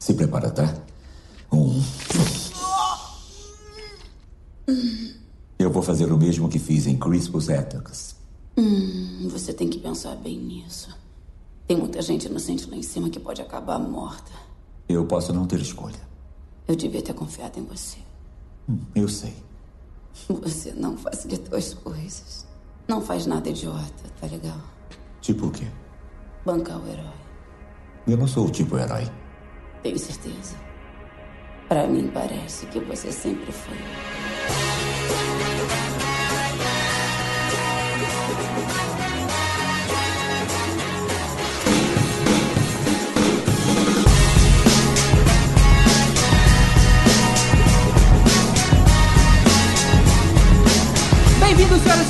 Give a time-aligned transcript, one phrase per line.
[0.00, 0.74] Se prepara, tá?
[1.52, 1.82] Um.
[5.58, 8.16] Eu vou fazer o mesmo que fiz em Crispus Attucks.
[8.56, 10.88] Hum, você tem que pensar bem nisso.
[11.68, 14.32] Tem muita gente inocente lá em cima que pode acabar morta.
[14.88, 16.00] Eu posso não ter escolha.
[16.66, 17.98] Eu devia ter confiado em você.
[18.66, 19.34] Hum, eu sei.
[20.28, 22.46] Você não facilitou as coisas.
[22.88, 24.60] Não faz nada idiota, tá legal?
[25.20, 25.66] Tipo o quê?
[26.44, 27.20] Bancar o herói.
[28.06, 29.06] Eu não sou o tipo herói.
[29.82, 30.56] Tenho certeza.
[31.68, 33.76] Pra mim parece que você sempre foi.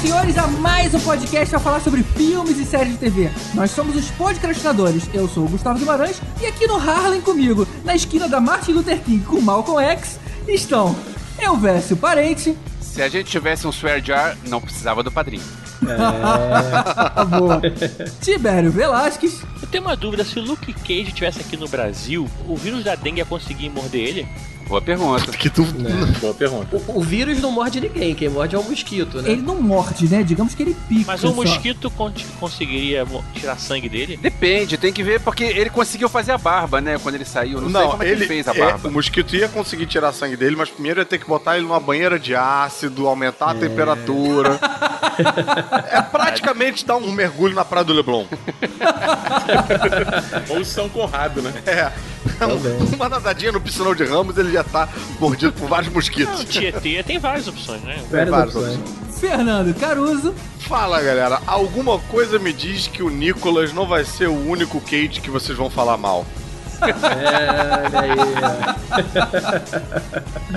[0.00, 3.30] Senhores, a mais um podcast para falar sobre filmes e séries de TV.
[3.52, 5.04] Nós somos os podcastinadores.
[5.12, 8.98] Eu sou o Gustavo Guimarães e aqui no Harlem comigo, na esquina da Martin Luther
[9.00, 10.96] King com Malcolm X, estão
[11.38, 12.56] Elvésio Parente.
[12.80, 15.44] Se a gente tivesse um swear jar, não precisava do padrinho.
[17.38, 17.60] Boa.
[18.22, 19.42] Tibério Velasquez.
[19.60, 22.94] Eu tenho uma dúvida, se o Luke Cage estivesse aqui no Brasil, o vírus da
[22.94, 24.28] dengue ia conseguir morder ele?
[24.70, 25.32] Boa pergunta.
[25.32, 25.64] Que tu...
[26.22, 26.76] Boa pergunta.
[26.76, 29.32] o, o vírus não morde ninguém, quem morde é o mosquito, né?
[29.32, 30.22] Ele não morde, né?
[30.22, 31.04] Digamos que ele pica.
[31.08, 31.34] Mas o só.
[31.34, 33.04] mosquito con- conseguiria
[33.34, 34.16] tirar sangue dele?
[34.16, 36.98] Depende, tem que ver porque ele conseguiu fazer a barba, né?
[37.02, 37.60] Quando ele saiu.
[37.60, 38.88] Não, sei Não, como é que ele, fez a é, barba.
[38.88, 41.80] o mosquito ia conseguir tirar sangue dele, mas primeiro ia ter que botar ele numa
[41.80, 44.60] banheira de ácido, aumentar a temperatura.
[45.90, 48.24] é praticamente dar um mergulho na Praia do Leblon.
[50.48, 51.52] Ou São Conrado, né?
[51.66, 51.92] É.
[52.40, 56.44] Um- uma nadadinha no piscinão de Ramos, ele já tá mordido por vários Não, mosquitos.
[56.44, 57.98] Tietê tem várias opções, né?
[58.10, 58.78] Várias várias opções.
[59.18, 60.34] Fernando Caruso.
[60.60, 61.40] Fala, galera.
[61.46, 65.56] Alguma coisa me diz que o Nicolas não vai ser o único Kate que vocês
[65.56, 66.24] vão falar mal.
[66.82, 66.88] É,
[67.86, 68.10] olha aí.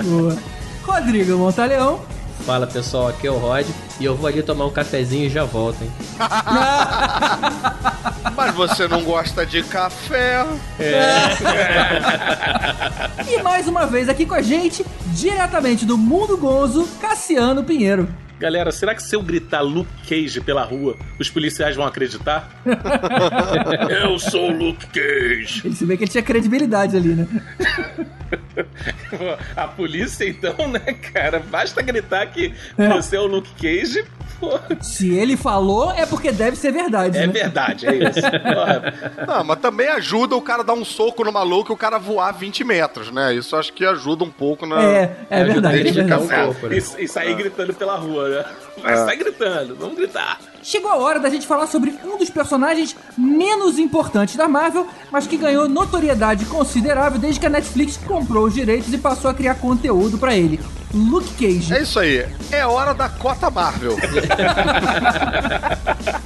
[0.04, 0.36] Boa.
[0.82, 2.00] Rodrigo Montaleão.
[2.46, 3.66] Fala pessoal, aqui é o Rod
[3.98, 5.90] e eu vou ali tomar um cafezinho e já volto, hein?
[8.36, 10.44] Mas você não gosta de café?
[13.28, 18.08] E mais uma vez aqui com a gente, diretamente do Mundo Gonzo, Cassiano Pinheiro.
[18.38, 22.50] Galera, será que se eu gritar Luke Cage pela rua, os policiais vão acreditar?
[24.02, 25.62] eu sou o Luke Cage.
[25.64, 27.26] Ele se vê que ele tinha credibilidade ali, né?
[29.56, 30.80] A polícia, então, né,
[31.12, 31.38] cara?
[31.38, 32.88] Basta gritar que É.
[32.88, 34.04] você é o Luke Cage.
[34.80, 37.32] Se ele falou, é porque deve ser verdade, é né?
[37.32, 38.20] verdade, é isso.
[39.26, 42.32] Não, mas também ajuda o cara dar um soco no maluco e o cara voar
[42.32, 43.34] 20 metros, né?
[43.34, 44.82] Isso acho que ajuda um pouco na.
[44.82, 46.22] É, é Ajuda verdade, é verdade.
[46.22, 46.76] um pouco, né?
[46.76, 48.44] e, e sair gritando pela rua, né?
[48.82, 50.38] Mas sai gritando, vamos gritar.
[50.64, 55.26] Chegou a hora da gente falar sobre um dos personagens menos importantes da Marvel, mas
[55.26, 59.56] que ganhou notoriedade considerável desde que a Netflix comprou os direitos e passou a criar
[59.56, 60.58] conteúdo pra ele.
[60.94, 61.74] Luke Cage.
[61.74, 62.26] É isso aí.
[62.50, 63.94] É hora da cota Marvel.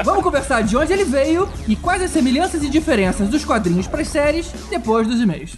[0.05, 4.07] Vamos conversar de onde ele veio e quais as semelhanças e diferenças dos quadrinhos pras
[4.07, 5.57] séries depois dos e-mails.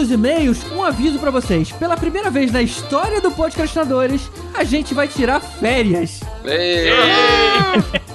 [0.00, 1.70] Dos e-mails, um aviso pra vocês.
[1.72, 6.20] Pela primeira vez na história do Podcastinadores, a gente vai tirar férias.
[6.42, 6.90] Ei!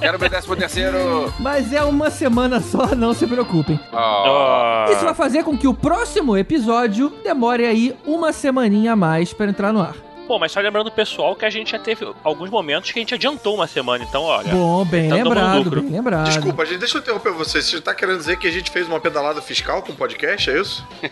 [0.00, 1.32] Quero meu décimo terceiro.
[1.38, 3.78] Mas é uma semana só, não se preocupem.
[3.92, 4.90] Oh.
[4.90, 9.46] Isso vai fazer com que o próximo episódio demore aí uma semaninha a mais pra
[9.46, 9.94] entrar no ar.
[10.26, 13.02] Pô, mas só lembrando o pessoal que a gente já teve alguns momentos que a
[13.02, 14.52] gente adiantou uma semana, então olha.
[14.52, 16.24] Bom, bem tá dando lembrado, bem lembrado.
[16.26, 17.62] Desculpa, gente, deixa eu interromper você.
[17.62, 20.60] Você tá querendo dizer que a gente fez uma pedalada fiscal com o podcast, é
[20.60, 20.86] isso?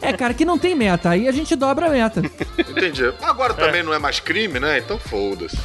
[0.00, 2.20] É, cara, que não tem meta, aí a gente dobra a meta.
[2.58, 3.12] Entendi.
[3.22, 4.78] Agora também não é mais crime, né?
[4.78, 5.56] Então foda-se.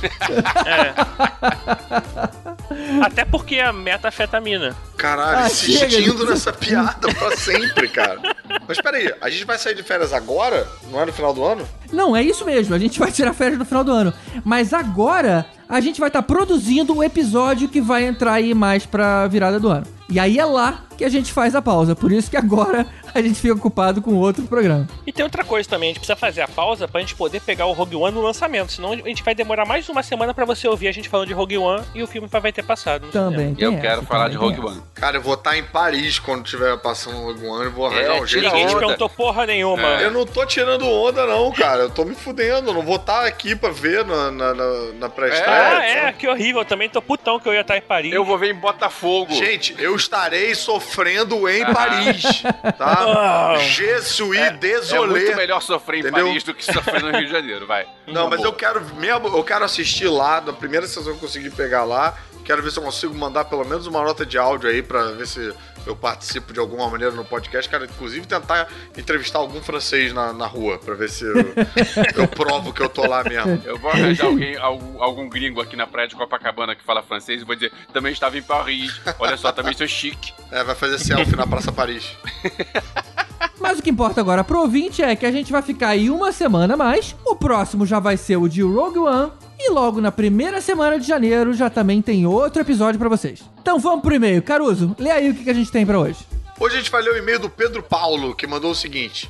[3.03, 4.75] Até porque a metafetamina.
[4.97, 8.19] Caralho, Ah, insistindo nessa piada pra sempre, cara.
[8.67, 10.67] Mas peraí, a gente vai sair de férias agora?
[10.91, 11.67] Não é no final do ano?
[11.91, 14.13] Não, é isso mesmo, a gente vai tirar férias no final do ano.
[14.43, 19.27] Mas agora a gente vai estar produzindo o episódio que vai entrar aí mais pra
[19.27, 19.85] virada do ano.
[20.09, 21.95] E aí é lá que a gente faz a pausa.
[21.95, 22.85] Por isso que agora
[23.15, 24.85] a gente fica ocupado com outro programa.
[25.07, 27.67] E tem outra coisa também, a gente precisa fazer a pausa pra gente poder pegar
[27.67, 28.73] o Rogue One no lançamento.
[28.73, 31.33] Senão a gente vai demorar mais uma semana pra você ouvir a gente falando de
[31.33, 33.07] Rogue One e o filme vai ter passado.
[33.13, 34.81] Também Eu essa, quero falar de Rogue One.
[34.93, 38.17] Cara, eu vou estar em Paris quando tiver passando o Rogue One e vou arranjar
[38.17, 38.47] É, um jeito.
[38.47, 40.01] Ninguém te perguntou porra nenhuma.
[40.01, 40.05] É.
[40.05, 41.83] Eu não tô tirando onda, não, cara.
[41.83, 42.71] Eu tô me fudendo.
[42.71, 44.69] Eu não vou estar aqui pra ver na, na, na,
[44.99, 45.77] na pré-estreia.
[45.77, 46.65] Ah, é, que horrível.
[46.65, 48.11] Também tô putão que eu ia estar em Paris.
[48.11, 49.33] Eu vou ver em Botafogo.
[49.33, 52.43] Gente, eu estarei sofrendo sofrendo em Paris,
[52.77, 53.55] tá?
[53.59, 55.07] Je suis É désolé.
[55.07, 56.27] muito melhor sofrer em Entendeu?
[56.27, 57.85] Paris do que sofrer no Rio de Janeiro, vai.
[58.07, 61.51] Não, mas eu quero mesmo, eu quero assistir lá, na primeira sessão que eu conseguir
[61.51, 62.17] pegar lá.
[62.43, 65.27] Quero ver se eu consigo mandar pelo menos uma nota de áudio aí pra ver
[65.27, 65.53] se
[65.85, 67.69] eu participo de alguma maneira no podcast.
[67.69, 68.67] Quero, inclusive, tentar
[68.97, 71.35] entrevistar algum francês na, na rua pra ver se eu,
[72.15, 73.61] eu provo que eu tô lá mesmo.
[73.65, 77.41] Eu vou arranjar alguém, algum, algum gringo aqui na praia de Copacabana que fala francês
[77.41, 78.99] e vou dizer, também estava em Paris.
[79.19, 80.33] Olha só, também sou chique.
[80.51, 82.15] É, vai fazer selfie na Praça Paris.
[83.59, 86.31] Mas o que importa agora pro ouvinte é que a gente vai ficar aí uma
[86.31, 87.15] semana mais.
[87.25, 89.31] O próximo já vai ser o de Rogue One.
[89.59, 93.41] E logo na primeira semana de janeiro já também tem outro episódio pra vocês.
[93.61, 94.41] Então vamos pro e-mail.
[94.41, 96.25] Caruso, lê aí o que a gente tem pra hoje.
[96.59, 99.29] Hoje a gente vai ler o e-mail do Pedro Paulo, que mandou o seguinte.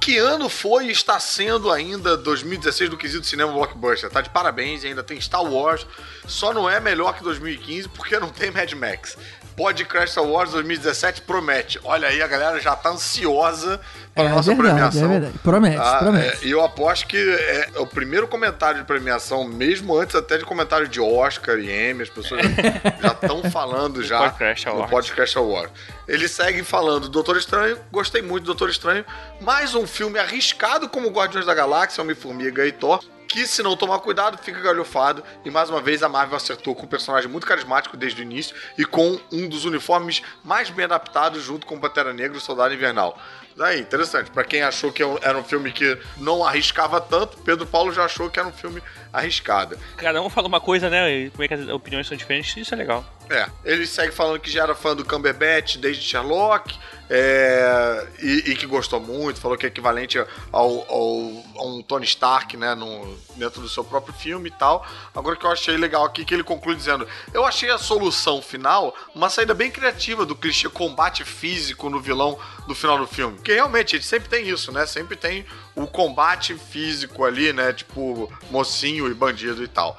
[0.00, 4.08] Que ano foi e está sendo ainda 2016 do quesito cinema blockbuster?
[4.08, 5.86] Tá de parabéns, ainda tem Star Wars,
[6.26, 9.18] só não é melhor que 2015 porque não tem Mad Max.
[9.60, 11.78] Pode Crash Star Wars 2017 promete.
[11.84, 13.78] Olha aí, a galera já tá ansiosa
[14.14, 15.04] para É a nossa verdade, premiação.
[15.04, 15.38] é verdade.
[15.42, 15.98] Promete, Tá?
[15.98, 16.44] promete.
[16.44, 20.44] É, E eu aposto que é o primeiro comentário de premiação, mesmo antes até de
[20.46, 22.40] comentário de Oscar e Emmy, as pessoas
[23.02, 24.90] já estão falando já Podcast no Awards.
[24.90, 25.72] Podcast Award.
[26.08, 29.04] Ele segue falando, Doutor Estranho, gostei muito do Doutor Estranho,
[29.42, 34.00] mais um filme arriscado como Guardiões da Galáxia, Homem-Formiga e Thor, que se não tomar
[34.00, 37.96] cuidado fica galhofado, e mais uma vez a Marvel acertou com um personagem muito carismático
[37.96, 42.36] desde o início e com um dos uniformes mais bem adaptados junto com Pantera Negra
[42.36, 43.16] e Soldado Invernal.
[43.56, 44.30] Daí, interessante.
[44.30, 48.28] Pra quem achou que era um filme que não arriscava tanto, Pedro Paulo já achou
[48.28, 48.82] que era um filme
[49.12, 49.78] arriscado.
[49.96, 51.10] Cada um fala uma coisa, né?
[51.10, 53.04] E como é que as opiniões são diferentes, isso é legal.
[53.30, 56.76] É, ele segue falando que já era fã do Cumberbatch desde Sherlock
[57.08, 62.04] é, e, e que gostou muito, falou que é equivalente ao, ao- a um Tony
[62.06, 64.84] Stark, né, no, dentro do seu próprio filme e tal.
[65.14, 68.92] Agora que eu achei legal aqui que ele conclui dizendo: Eu achei a solução final
[69.14, 72.36] uma saída bem criativa do clichê combate físico no vilão
[72.66, 73.36] do final do filme.
[73.36, 74.86] Porque realmente, gente sempre tem isso, né?
[74.86, 77.72] Sempre tem o combate físico ali, né?
[77.72, 79.96] Tipo, mocinho e bandido e tal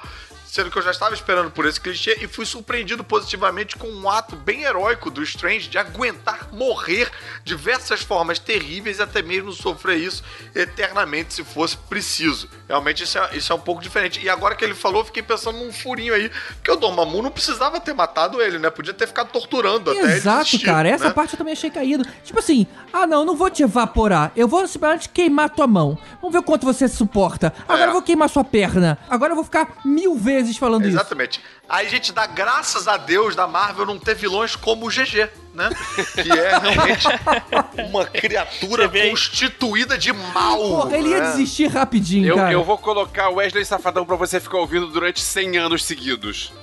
[0.52, 4.06] sendo que eu já estava esperando por esse clichê e fui surpreendido positivamente com um
[4.06, 7.10] ato bem heróico do Strange de aguentar morrer
[7.42, 10.22] diversas formas terríveis e até mesmo sofrer isso
[10.54, 12.50] eternamente se fosse preciso.
[12.68, 14.20] Realmente isso é, isso é um pouco diferente.
[14.22, 16.30] E agora que ele falou, eu fiquei pensando num furinho aí,
[16.62, 18.68] que o Dormammu não precisava ter matado ele, né?
[18.68, 20.86] Podia ter ficado torturando até ele Exato, cara.
[20.86, 21.14] Essa né?
[21.14, 22.04] parte eu também achei caído.
[22.24, 24.30] Tipo assim, ah não, não vou te evaporar.
[24.36, 25.98] Eu vou simplesmente queimar tua mão.
[26.20, 27.54] Vamos ver o quanto você suporta.
[27.66, 27.88] Agora É.
[27.88, 28.98] eu vou queimar sua perna.
[29.08, 30.96] Agora eu vou ficar mil vezes falando isso.
[30.96, 31.40] Exatamente.
[31.68, 35.28] Aí a gente dá graças a Deus da Marvel não ter vilões como o GG,
[35.54, 35.70] né?
[36.14, 37.06] Que é realmente
[37.88, 40.56] uma criatura constituída de mal.
[40.58, 41.30] Porra, ele ia né?
[41.30, 42.52] desistir rapidinho, Eu, cara.
[42.52, 46.52] eu vou colocar o Wesley Safadão pra você ficar ouvindo durante 100 anos seguidos.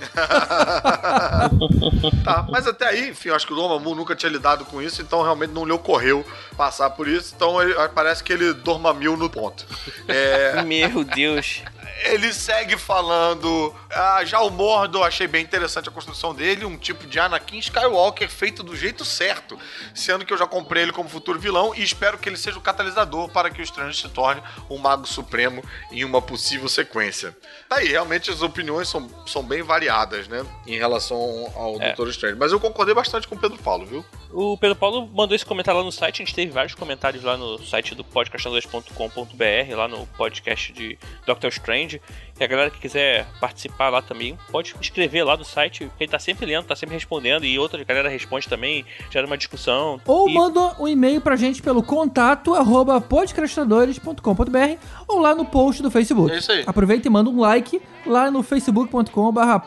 [2.24, 5.00] Tá, mas até aí, enfim, eu acho que o Dormammu nunca tinha lidado com isso,
[5.02, 6.24] então realmente não lhe ocorreu
[6.56, 7.32] passar por isso.
[7.34, 9.64] Então ele- parece que ele dormamiu no ponto.
[10.08, 11.62] É, Meu Deus.
[12.04, 13.74] Ele segue falando.
[13.90, 18.28] Ah, já o Mordo, achei bem interessante a construção dele, um tipo de Anakin Skywalker
[18.28, 19.58] feito do jeito certo,
[19.94, 22.60] sendo que eu já comprei ele como futuro vilão e espero que ele seja o
[22.60, 27.36] catalisador para que o Strange se torne um mago supremo em uma possível sequência.
[27.68, 31.18] Tá aí, realmente as opiniões são, são bem variadas, né, em relação
[31.56, 31.86] ao É.
[31.88, 34.04] Doutor Strange, mas eu concordei bastante com o Pedro Paulo, viu?
[34.32, 37.36] O Pedro Paulo mandou esse comentário lá no site, a gente teve vários comentários lá
[37.36, 41.89] no site do podcastandores.com.br, lá no podcast de Doctor Strange.
[41.90, 42.00] grande.
[42.40, 46.10] E a galera que quiser participar lá também, pode escrever lá no site, que ele
[46.10, 50.00] tá sempre lendo, tá sempre respondendo, e outra galera responde também, gera uma discussão.
[50.06, 50.32] Ou e...
[50.32, 56.32] manda um e-mail pra gente pelo contato arroba podcastadores.com.br ou lá no post do Facebook.
[56.32, 56.64] É isso aí.
[56.66, 59.62] Aproveita e manda um like lá no facebook.com barra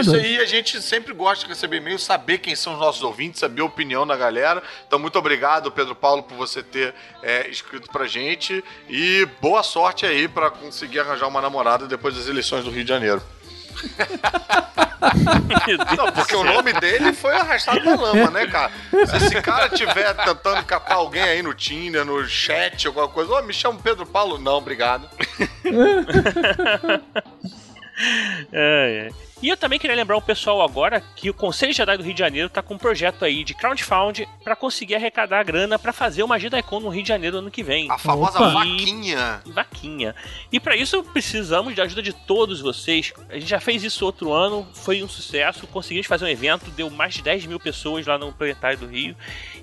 [0.00, 3.40] Isso aí, a gente sempre gosta de receber e-mail, saber quem são os nossos ouvintes,
[3.40, 4.62] saber a opinião da galera.
[4.86, 8.64] Então, muito obrigado, Pedro Paulo, por você ter é, escrito pra gente.
[8.88, 12.88] E boa sorte aí pra conseguir arranjar uma namorada depois das eleições do Rio de
[12.88, 13.22] Janeiro.
[15.96, 18.72] Não, porque o nome dele foi arrastado na lama, né, cara?
[18.90, 23.42] Se esse cara tiver tentando capar alguém aí no Tinder, no chat, alguma coisa, ô,
[23.42, 24.38] me chama Pedro Paulo.
[24.38, 25.08] Não, obrigado.
[28.52, 29.27] É, é.
[29.40, 32.18] E eu também queria lembrar o pessoal agora que o Conselho Jedi do Rio de
[32.18, 36.40] Janeiro tá com um projeto aí de crowdfund pra conseguir arrecadar grana pra fazer uma
[36.40, 37.88] JediCon no Rio de Janeiro ano que vem.
[37.88, 38.50] A famosa Opa.
[38.50, 39.40] vaquinha.
[39.46, 40.14] Vaquinha.
[40.50, 43.12] E pra isso precisamos da ajuda de todos vocês.
[43.28, 45.68] A gente já fez isso outro ano, foi um sucesso.
[45.68, 49.14] Conseguimos fazer um evento, deu mais de 10 mil pessoas lá no Planetário do Rio.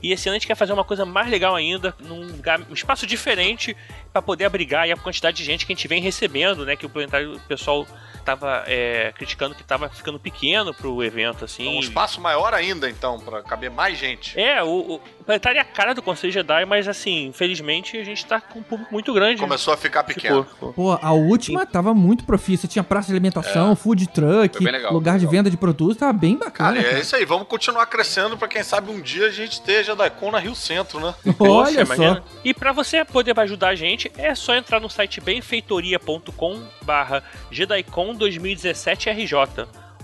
[0.02, 2.74] E esse ano a gente quer fazer uma coisa mais legal ainda, num lugar, um
[2.74, 3.76] espaço diferente
[4.14, 6.78] pra poder abrigar a quantidade de gente que a gente vem recebendo, né?
[6.78, 7.86] Que o Planetário, o pessoal
[8.24, 11.68] tava é, criticando que tava ficando pequeno pro evento, assim.
[11.68, 14.40] Um espaço maior ainda, então, pra caber mais gente.
[14.40, 15.02] É, o, o
[15.34, 18.92] estaria a cara do Conselho Jedi, mas assim, infelizmente a gente tá com um público
[18.94, 19.42] muito grande.
[19.42, 20.44] Começou a ficar pequeno.
[20.44, 20.74] Ficou, ficou.
[20.74, 22.68] Pô, a última tava muito profícia.
[22.68, 25.98] Tinha praça de alimentação, food truck, legal, lugar de venda de produtos.
[25.98, 26.80] Tava bem Cara, bacana.
[26.80, 27.00] é cara.
[27.00, 27.26] isso aí.
[27.26, 30.56] Vamos continuar crescendo pra quem sabe um dia a gente esteja da Con na Rio
[30.56, 31.14] Centro, né?
[31.26, 31.94] Olha Poxa, só.
[31.94, 32.24] imagina.
[32.44, 38.14] E pra você poder ajudar a gente, é só entrar no site benfeitoria.com barra JediCon
[38.14, 39.36] 2017 RJ.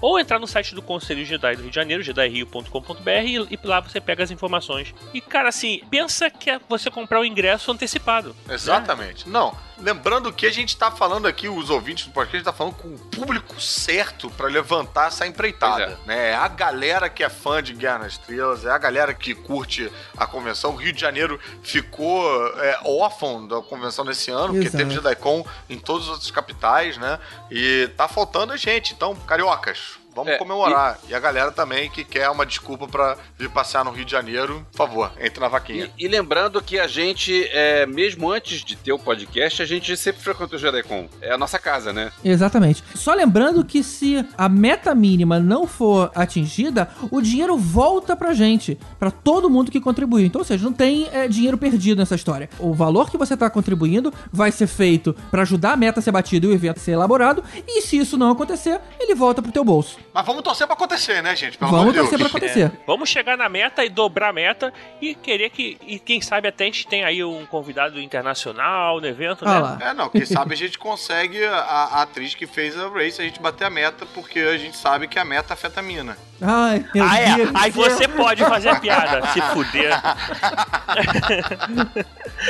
[0.01, 3.79] Ou entrar no site do Conselho Jedi do Rio de Janeiro, jedairio.com.br, e, e lá
[3.79, 4.95] você pega as informações.
[5.13, 8.35] E, cara, assim, pensa que é você comprar o ingresso antecipado.
[8.49, 9.29] Exatamente.
[9.29, 12.87] Não, lembrando que a gente tá falando aqui, os ouvintes do podcast, tá falando com
[12.89, 15.95] o público certo pra levantar essa empreitada.
[15.95, 16.29] Pois né?
[16.29, 19.91] É a galera que é fã de Guerra nas Estrelas, é a galera que curte
[20.15, 20.71] a convenção.
[20.71, 24.77] O Rio de Janeiro ficou é, órfão da convenção nesse ano, porque Exato.
[24.77, 27.19] teve JediCon em todas as outras capitais, né?
[27.49, 28.93] E tá faltando a gente.
[28.93, 30.99] Então, cariocas, Vamos É, comemorar.
[31.07, 31.13] E...
[31.13, 34.77] a galera também que quer uma desculpa pra vir passear no Rio de Janeiro, por
[34.77, 35.89] favor, entre na vaquinha.
[35.97, 39.95] E, e lembrando que a gente, é, mesmo antes de ter o podcast, a gente
[39.95, 41.07] sempre frequenta o JediCon.
[41.21, 42.11] É a nossa casa, né?
[42.23, 42.83] Exatamente.
[42.95, 48.77] Só lembrando que se a meta mínima não for atingida, o dinheiro volta pra gente,
[48.99, 50.25] pra todo mundo que contribuiu.
[50.25, 52.49] Então, ou seja, não tem é, dinheiro perdido nessa história.
[52.59, 56.11] O valor que você tá contribuindo vai ser feito pra ajudar a meta a ser
[56.11, 57.43] batida e o evento ser elaborado.
[57.67, 59.97] E se isso não acontecer, ele volta pro teu bolso.
[60.13, 61.57] Mas vamos torcer pra acontecer, né, gente?
[61.57, 62.29] Pelo Vamos torcer pra Deus.
[62.35, 62.71] acontecer.
[62.85, 65.77] Vamos chegar na meta e dobrar a meta e querer que.
[65.87, 69.59] E quem sabe até a gente tem aí um convidado internacional no evento, Ah né?
[69.59, 69.77] lá.
[69.81, 73.23] É, não, quem sabe a gente consegue a, a atriz que fez a race, a
[73.23, 76.17] gente bater a meta, porque a gente sabe que a meta afeta a mina.
[76.41, 77.35] Ai, meu Ah, é.
[77.35, 77.51] Deus.
[77.53, 79.93] Aí você pode fazer a piada, se fuder.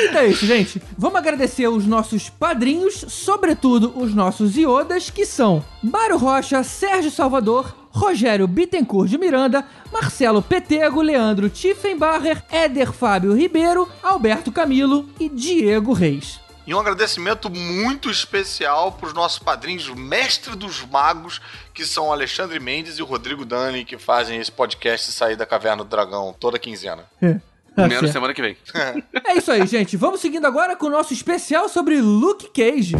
[0.10, 0.82] Então é isso, gente.
[0.98, 7.51] Vamos agradecer os nossos padrinhos, sobretudo os nossos iodas, que são Mário Rocha, Sérgio Salvador,
[7.90, 15.92] Rogério Bittencourt de Miranda, Marcelo Petego, Leandro Tiffenbacher, Éder Fábio Ribeiro, Alberto Camilo e Diego
[15.92, 16.40] Reis.
[16.66, 21.42] E um agradecimento muito especial pros nossos padrinhos Mestre dos Magos,
[21.74, 25.84] que são Alexandre Mendes e o Rodrigo Dani, que fazem esse podcast sair da Caverna
[25.84, 27.04] do Dragão toda quinzena.
[27.76, 28.14] Tá Menos certo.
[28.14, 28.58] semana que vem.
[29.26, 29.98] É isso aí, gente.
[29.98, 32.96] Vamos seguindo agora com o nosso especial sobre Luke Cage.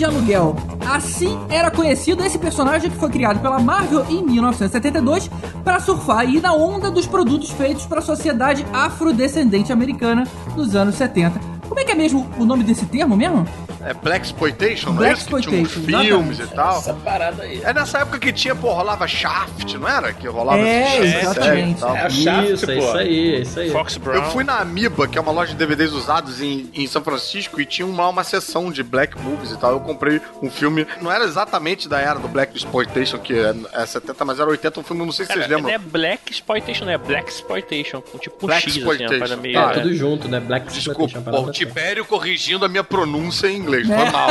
[0.00, 0.56] De aluguel.
[0.88, 5.30] Assim era conhecido esse personagem que foi criado pela Marvel em 1972
[5.62, 10.26] para surfar aí na onda dos produtos feitos para a sociedade afrodescendente americana
[10.56, 11.38] dos anos 70.
[11.68, 13.46] Como é que é mesmo o nome desse termo mesmo?
[13.84, 15.36] É Black Exploitation, não é Black isso?
[15.36, 16.78] Que tinha uns Exploitation, filmes e tal.
[16.78, 17.62] Essa parada aí.
[17.64, 20.12] É nessa época que tinha, pô, rolava Shaft, não era?
[20.12, 21.76] Que rolava É, Shaft exatamente.
[21.78, 21.96] e tal.
[21.96, 22.80] É a Shaft, Isso, é pô.
[22.82, 23.70] isso aí, é isso aí.
[23.70, 24.16] Fox Brown.
[24.16, 27.60] Eu fui na Amiba, que é uma loja de DVDs usados em, em São Francisco,
[27.60, 29.72] e tinha uma, uma seção de Black Movies e tal.
[29.72, 33.86] Eu comprei um filme, não era exatamente da era do Black Exploitation, que é, é
[33.86, 35.74] 70, mas era 80, um filme, não sei se Cara, vocês não lembram.
[35.74, 38.00] é Black Exploitation, não é Black Exploitation.
[38.02, 39.36] com Tipo Black X, assim, uma Exploitation.
[39.38, 39.54] meio.
[39.54, 39.74] Tá, é.
[39.80, 40.40] Tudo junto, né?
[40.40, 41.52] Black Desculpa, Exploitation, pô, o certa.
[41.52, 43.96] Tibério corrigindo a minha pronúncia em inglês, É.
[43.96, 44.30] foi mal.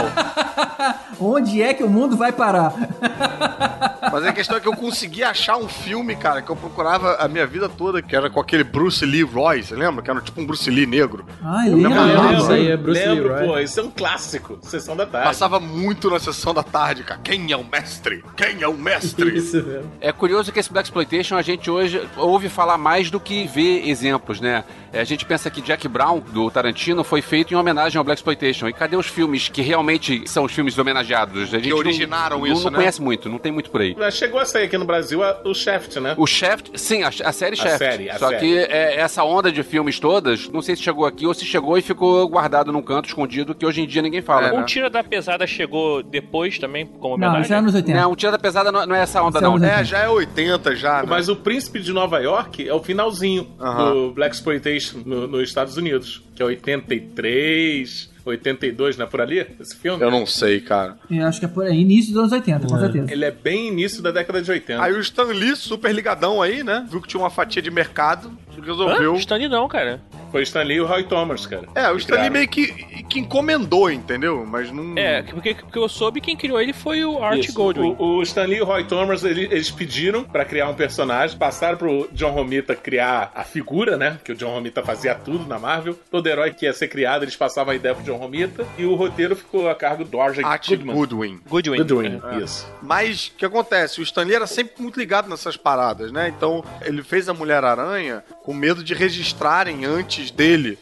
[1.19, 2.73] Onde é que o mundo vai parar?
[4.11, 7.27] Mas a questão é que eu consegui achar um filme, cara, que eu procurava a
[7.27, 10.01] minha vida toda, que era com aquele Bruce Lee Roy, você lembra?
[10.01, 11.25] Que era tipo um Bruce Lee negro.
[11.43, 12.37] Ai, Eu lembra, lembro, lembra.
[12.37, 14.57] Isso aí é Bruce Lembro, Lee, pô, isso é um clássico.
[14.63, 15.27] Sessão da tarde.
[15.27, 17.19] Passava muito na sessão da tarde, cara.
[17.23, 18.23] Quem é o mestre?
[18.35, 19.29] Quem é o mestre?
[19.37, 19.91] Isso mesmo.
[20.01, 23.83] É curioso que esse Black Exploitation a gente hoje ouve falar mais do que vê
[23.89, 24.63] exemplos, né?
[24.91, 28.19] É, A gente pensa que Jack Brown, do Tarantino, foi feito em homenagem ao Black
[28.19, 28.67] Exploitation.
[28.67, 31.53] E cadê os filmes que realmente são os filmes homenageados?
[31.53, 32.77] A gente não- originaram não, isso, não né?
[32.77, 33.95] conhece muito, não tem muito por aí.
[33.97, 36.13] Mas Chegou a sair aqui no Brasil a- o Shaft, né?
[36.17, 37.77] O Shaft, sim, a, a série Shaft.
[37.77, 38.39] série, a Só série.
[38.39, 41.77] que é, essa onda de filmes todas, não sei se chegou aqui ou se chegou
[41.77, 44.47] e ficou guardado num canto escondido que hoje em dia ninguém fala.
[44.47, 44.65] É, Um né?
[44.65, 47.41] Tira da Pesada chegou depois também, como Não, homenagem?
[47.43, 47.99] isso é anos 80.
[48.01, 49.57] Não, o Tira da Pesada não, não é essa onda, é não.
[49.63, 51.07] É, já é 80 já, né?
[51.07, 53.93] Mas o Príncipe de Nova York é o finalzinho Aham.
[53.93, 59.45] do Black Exploitation no- nos Estados Unidos, que é 83, 82, não é por ali?
[59.59, 60.03] Esse filme?
[60.03, 60.97] Eu não sei, cara.
[61.09, 63.11] Eu acho que é por aí, início dos anos 80, com certeza.
[63.11, 64.81] Ele é bem início da década de 80.
[64.83, 66.85] Aí o Stan Lee, super ligadão aí, né?
[66.89, 68.61] Viu que tinha uma fatia de mercado, Hã?
[68.65, 69.15] resolveu.
[69.15, 70.01] Stanley não, cara.
[70.31, 71.67] Foi o Stanley e o Roy Thomas, cara.
[71.73, 72.33] É, o Stanley criaram.
[72.33, 72.67] meio que,
[73.05, 74.45] que encomendou, entendeu?
[74.45, 74.97] Mas não.
[74.97, 77.53] É, porque, porque eu soube quem criou ele foi o Art Isso.
[77.53, 77.95] Goldwyn.
[77.97, 81.37] O, o Stan Lee e o Roy Thomas, ele- eles pediram pra criar um personagem,
[81.37, 84.19] passaram pro John Romita criar a figura, né?
[84.23, 85.97] Que o John Romita fazia tudo na Marvel.
[86.11, 88.65] Todo herói que ia ser criado, eles passavam a ideia pro John Romita.
[88.77, 90.95] E o roteiro ficou a cargo do Goodman.
[90.95, 91.39] Goodwin.
[91.47, 91.77] Goodwin.
[91.77, 92.37] Goodwin, É.
[92.39, 92.67] isso.
[92.81, 93.99] Mas o que acontece?
[93.99, 96.27] O Stanley era sempre muito ligado nessas paradas, né?
[96.29, 100.77] Então ele fez a Mulher-Aranha com medo de registrarem antes dele.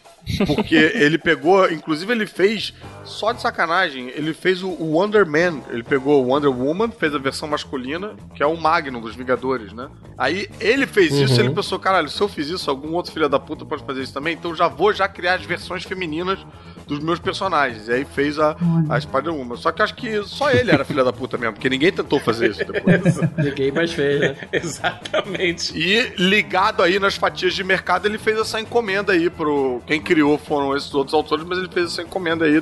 [0.45, 5.61] Porque ele pegou, inclusive ele fez, só de sacanagem, ele fez o, Wonder Man.
[5.69, 9.71] Ele pegou o Wonder Woman, fez a versão masculina, que é o Magnum dos Vingadores,
[9.73, 9.89] né?
[10.17, 13.29] Aí ele fez isso e ele pensou, caralho, se eu fiz isso, algum outro filho
[13.29, 16.39] da puta pode fazer isso também, então já vou já criar as versões femininas
[16.87, 17.87] dos meus personagens.
[17.87, 18.55] E aí fez a,
[18.89, 19.57] a Spider-Woman.
[19.57, 22.51] Só que acho que só ele era filho da puta mesmo, porque ninguém tentou fazer
[22.51, 23.17] isso depois.
[23.37, 24.35] Ninguém mais fez, né?
[24.51, 25.77] Exatamente.
[25.77, 29.81] E ligado aí nas fatias de mercado, ele fez essa encomenda aí pro.
[29.85, 32.61] Quem criou foram esses outros autores, mas ele fez essa encomenda aí.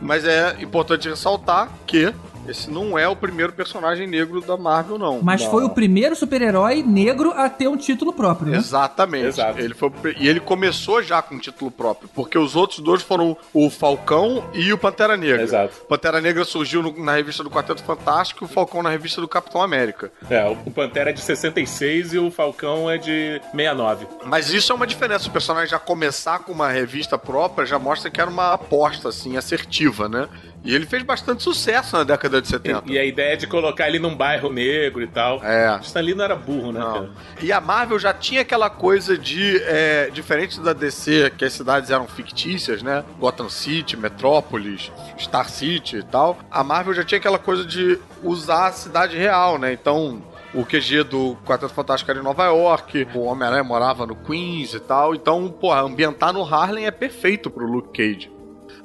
[0.00, 2.12] Mas é importante ressaltar que
[2.48, 5.20] esse não é o primeiro personagem negro da Marvel, não.
[5.22, 8.58] Mas foi o primeiro super-herói negro a ter um título próprio, né?
[8.58, 9.26] Exatamente.
[9.26, 9.58] Exato.
[9.60, 13.70] Ele foi, e ele começou já com título próprio, porque os outros dois foram o
[13.70, 15.42] Falcão e o Pantera Negra.
[15.42, 15.74] Exato.
[15.82, 19.20] O Pantera Negra surgiu no- na revista do Quarteto Fantástico e o Falcão na revista
[19.20, 20.10] do Capitão América.
[20.30, 24.06] É, o Pantera é de 66 e o Falcão é de 69.
[24.24, 25.28] Mas isso é uma diferença.
[25.28, 29.36] O personagem já começar com uma revista própria já mostra que era uma aposta, assim,
[29.36, 30.28] assertiva, né?
[30.66, 32.82] E ele fez bastante sucesso na década de 70.
[32.86, 35.42] E, e a ideia de colocar ele num bairro negro e tal.
[35.44, 35.78] É.
[35.82, 36.92] Stan Lee não era burro, né, Não.
[36.92, 37.10] cara?
[37.40, 41.90] E a Marvel já tinha aquela coisa de, é, diferente da DC, que as cidades
[41.90, 43.04] eram fictícias, né?
[43.18, 46.38] Gotham City, Metrópolis, Star City e tal.
[46.50, 49.72] A Marvel já tinha aquela coisa de usar a cidade real, né?
[49.72, 50.20] Então,
[50.52, 54.80] o QG do Quarteto Fantástico era em Nova York, o Homem-Aranha morava no Queens e
[54.80, 55.14] tal.
[55.14, 58.35] Então, porra, ambientar no Harlem é perfeito pro Luke Cage.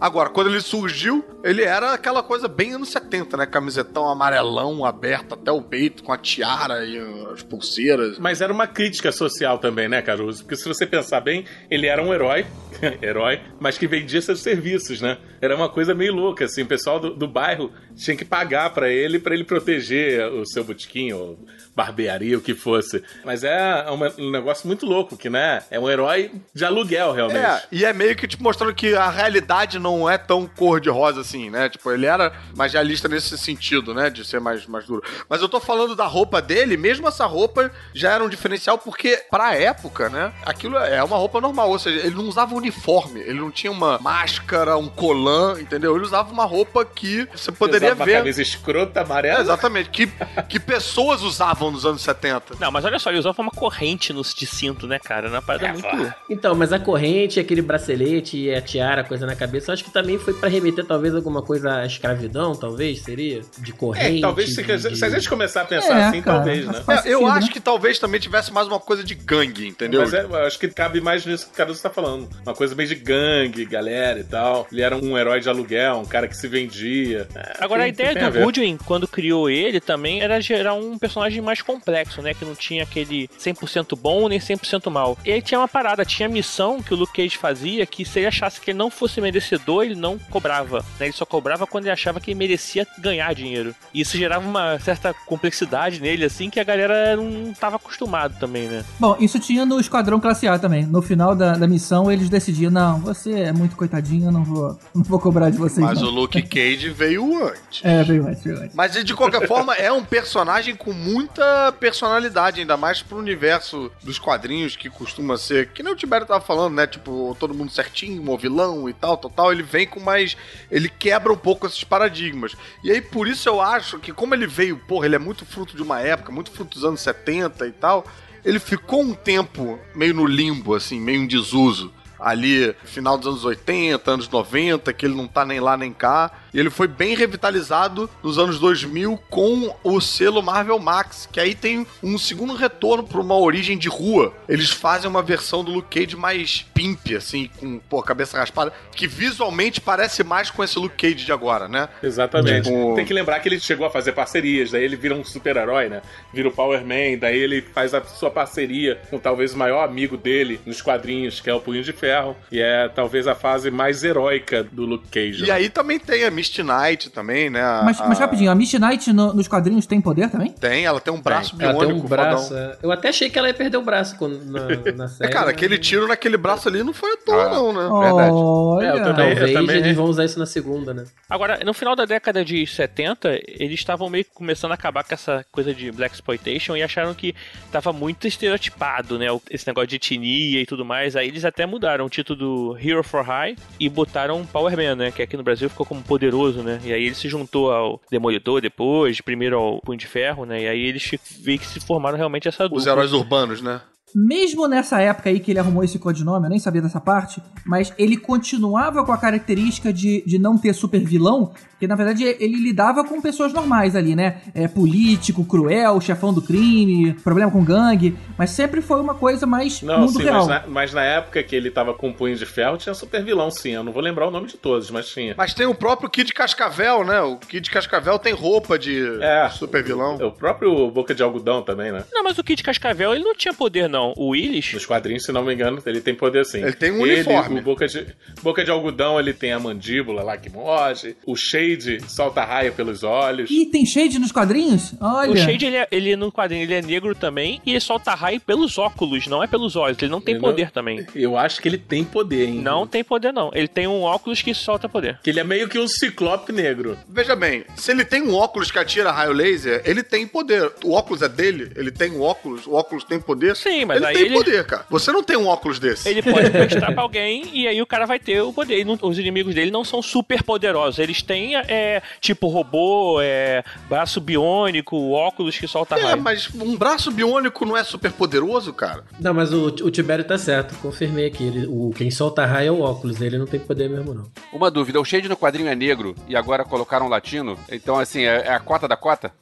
[0.01, 3.45] Agora, quando ele surgiu, ele era aquela coisa bem anos 70, né?
[3.45, 6.97] Camisetão amarelão, aberto até o peito, com a tiara e
[7.31, 8.17] as pulseiras.
[8.17, 10.41] Mas era uma crítica social também, né, Caruso?
[10.41, 12.47] Porque se você pensar bem, ele era um herói,
[12.99, 15.19] herói, mas que vendia seus serviços, né?
[15.39, 16.63] Era uma coisa meio louca, assim.
[16.63, 20.63] O pessoal do, do bairro tinha que pagar pra ele, pra ele proteger o seu
[20.63, 21.37] botequim, ou
[21.75, 23.03] barbearia, o que fosse.
[23.23, 23.85] Mas é
[24.17, 25.63] um negócio muito louco, que, né?
[25.71, 27.39] É um herói de aluguel, realmente.
[27.39, 31.49] É, e é meio que te mostrando que a realidade não é tão cor-de-rosa assim,
[31.49, 31.69] né?
[31.69, 34.09] Tipo, ele era mais realista nesse sentido, né?
[34.09, 35.03] De ser mais, mais duro.
[35.29, 39.17] Mas eu tô falando da roupa dele, mesmo essa roupa já era um diferencial, porque
[39.29, 40.33] pra época, né?
[40.45, 43.97] Aquilo é uma roupa normal, ou seja, ele não usava uniforme, ele não tinha uma
[43.99, 45.95] máscara, um colã, entendeu?
[45.95, 48.17] Ele usava uma roupa que você poderia Usava uma ver.
[48.17, 49.39] camisa escrota, amarela.
[49.39, 50.07] É, exatamente, que,
[50.49, 52.55] que pessoas usavam nos anos 70.
[52.59, 55.29] Não, mas olha só, ele usava uma corrente no, de cinto, né, cara?
[55.29, 56.13] Uma parada É, muito.
[56.29, 59.91] Então, mas a corrente, aquele bracelete e a tiara, coisa na cabeça, eu acho que
[59.91, 63.41] também foi pra remeter talvez alguma coisa à escravidão, talvez, seria?
[63.57, 64.17] De corrente.
[64.19, 66.73] É, talvez se, de- se a gente começar a pensar É, assim, cara, talvez, né?
[66.87, 67.53] É, eu sentido, acho né?
[67.53, 70.01] que talvez também tivesse mais uma coisa de gangue, entendeu?
[70.01, 72.29] Mas é, eu acho que cabe mais nisso que o Caruso tá falando.
[72.45, 74.67] Uma coisa meio de gangue, galera e tal.
[74.71, 77.27] Ele era um herói de aluguel, um cara que se vendia.
[77.35, 78.43] É, Agora, a ideia a do ver.
[78.43, 82.33] Goodwin, quando criou ele, também era gerar um personagem mais complexo, né?
[82.33, 85.17] Que não tinha aquele 100% bom nem 100% mal.
[85.23, 88.19] E aí tinha uma parada, tinha a missão que o Luke Cage fazia, que se
[88.19, 90.79] ele achasse que ele não fosse merecedor, ele não cobrava.
[90.99, 91.05] Né?
[91.07, 93.73] Ele só cobrava quando ele achava que ele merecia ganhar dinheiro.
[93.93, 98.67] E isso gerava uma certa complexidade nele, assim, que a galera não tava acostumado também,
[98.67, 98.83] né?
[98.99, 100.85] Bom, isso tinha no Esquadrão Classe A também.
[100.85, 104.77] No final da, da missão, eles decidiam, não, você é muito coitadinho, eu não vou,
[104.93, 105.85] não vou cobrar de vocês.
[105.85, 106.09] Mas não.
[106.09, 107.60] o Luke Cage veio antes.
[107.83, 108.75] É, veio antes, veio antes.
[108.75, 114.19] Mas de qualquer forma, é um personagem com muita personalidade, ainda mais pro universo dos
[114.19, 115.69] quadrinhos que costuma ser.
[115.69, 116.87] Que nem o Tibério tava falando, né?
[116.87, 119.51] Tipo, todo mundo certinho, um vilão e tal, tal, tal.
[119.51, 120.35] Ele vem com mais.
[120.69, 122.55] Ele quebra um pouco esses paradigmas.
[122.83, 125.75] E aí, por isso eu acho que, como ele veio, porra, ele é muito fruto
[125.75, 128.05] de uma época, muito fruto dos anos 70 e tal.
[128.43, 133.43] Ele ficou um tempo meio no limbo, assim, meio em desuso ali, final dos anos
[133.45, 136.31] 80, anos 90, que ele não tá nem lá nem cá.
[136.53, 141.55] E ele foi bem revitalizado nos anos 2000 com o selo Marvel Max, que aí
[141.55, 144.33] tem um segundo retorno pra uma origem de rua.
[144.49, 149.07] Eles fazem uma versão do Luke Cage mais pimp, assim, com, pô, cabeça raspada, que
[149.07, 151.87] visualmente parece mais com esse Luke Cage de agora, né?
[152.03, 152.65] Exatamente.
[152.69, 155.87] Tipo- Tem que lembrar que ele chegou a fazer parcerias, daí ele vira um super-herói,
[155.89, 156.01] né?
[156.33, 160.17] Vira o Power Man, daí ele faz a sua parceria com talvez o maior amigo
[160.17, 162.10] dele nos quadrinhos, que é o Punho de Ferro.
[162.11, 162.35] Ferro.
[162.51, 165.45] E é talvez a fase mais heróica do Luke Cage.
[165.45, 167.61] E aí também tem a Misty Knight também, né?
[167.61, 170.51] A- Mas, mas rapidinho, a Misty Knight no- nos quadrinhos tem poder também?
[170.51, 172.47] Tem, ela tem um braço Ela biônico, tem um braço.
[172.49, 172.61] fodão.
[172.63, 172.77] é.
[172.83, 175.31] Eu até achei que ela ia perder o braço quando, na, na É, série.
[175.31, 177.49] cara, mas- aquele tiro naquele braço ali não foi à toa, Ah.
[177.49, 178.05] não, né?
[178.07, 178.31] Verdade.
[178.33, 178.85] Olha.
[178.85, 181.03] É, eu também- Talvez também- eles vão usar isso na segunda, né?
[181.29, 185.13] Agora, no final da década de 70, eles estavam meio que começando a acabar com
[185.13, 187.33] essa coisa de Black Exploitation e acharam que
[187.71, 189.27] tava muito estereotipado, né?
[189.49, 191.15] Esse negócio de etnia e tudo mais.
[191.15, 195.11] Aí eles até mudaram o título do Hero for High e botaram Power Man, né?
[195.11, 196.79] Que aqui no Brasil ficou como poderoso, né?
[196.83, 200.63] E aí ele se juntou ao Demolidor depois, primeiro ao Punho de Ferro, né?
[200.63, 202.77] E aí eles que se formaram realmente essa dupla.
[202.77, 203.81] Os heróis urbanos, né?
[204.13, 207.93] Mesmo nessa época aí que ele arrumou esse codinome, eu nem sabia dessa parte, mas
[207.97, 212.57] ele continuava com a característica de, de não ter super vilão, porque na verdade ele
[212.59, 214.41] lidava com pessoas normais ali, né?
[214.53, 219.81] É, político, cruel, chefão do crime, problema com gangue, mas sempre foi uma coisa mais
[219.81, 220.45] Não, mundo sim, real.
[220.45, 223.23] mas na, mas na época que ele tava com o punho de ferro, tinha super
[223.23, 223.71] vilão, sim.
[223.71, 225.33] Eu não vou lembrar o nome de todos, mas tinha.
[225.35, 227.19] Mas tem o próprio Kid Cascavel, né?
[227.21, 229.49] O Kid Cascavel tem roupa de É.
[229.49, 230.17] super vilão.
[230.17, 232.03] O próprio Boca de Algodão também, né?
[232.13, 234.13] Não, mas o Kid Cascavel, ele não tinha poder, não.
[234.15, 234.71] O Willis...
[234.73, 236.61] Nos quadrinhos, se não me engano, ele tem poder sim.
[236.61, 237.59] Ele tem um uniforme.
[237.59, 238.05] o Boca de,
[238.43, 241.15] Boca de Algodão, ele tem a mandíbula lá que morre.
[241.25, 241.35] O
[241.71, 243.49] Shade solta raio pelos olhos.
[243.49, 244.93] Ih, tem shade nos quadrinhos?
[244.99, 245.31] Olha.
[245.31, 248.39] O Shade, ele, é, ele no quadrinho, ele é negro também e ele solta raio
[248.41, 249.97] pelos óculos, não é pelos olhos.
[250.01, 251.05] Ele não tem Ele poder não- também.
[251.15, 252.55] Eu acho que ele tem poder, hein?
[252.61, 253.51] Não tem poder, não.
[253.53, 255.19] Ele tem um óculos que solta poder.
[255.23, 256.97] Que ele é meio que um ciclope negro.
[257.07, 260.71] Veja bem, se ele tem um óculos que atira raio laser, ele tem poder.
[260.83, 263.55] O óculos é dele, ele tem um óculos, o óculos tem poder.
[263.55, 264.85] Sim, mas ele aí tem ele- poder, cara.
[264.89, 266.07] Você não tem um óculos desse.
[266.09, 268.83] Ele pode prestar pra alguém e aí o cara vai ter o poder.
[268.85, 270.99] Não- os inimigos dele não são super poderosos.
[270.99, 276.21] Eles têm, é, tipo, robô, é, braço biônico, óculos que solta É, raio.
[276.21, 279.03] mas um braço biônico não é super poderoso, cara?
[279.19, 281.43] Não, mas o, o Tibério tá certo, confirmei aqui.
[281.43, 284.31] Ele, o, quem solta raio é o óculos, ele não tem poder mesmo, não.
[284.53, 288.23] Uma dúvida, o Shade no quadrinho é negro e agora colocaram um latino, então assim,
[288.23, 289.31] é, é a cota da cota?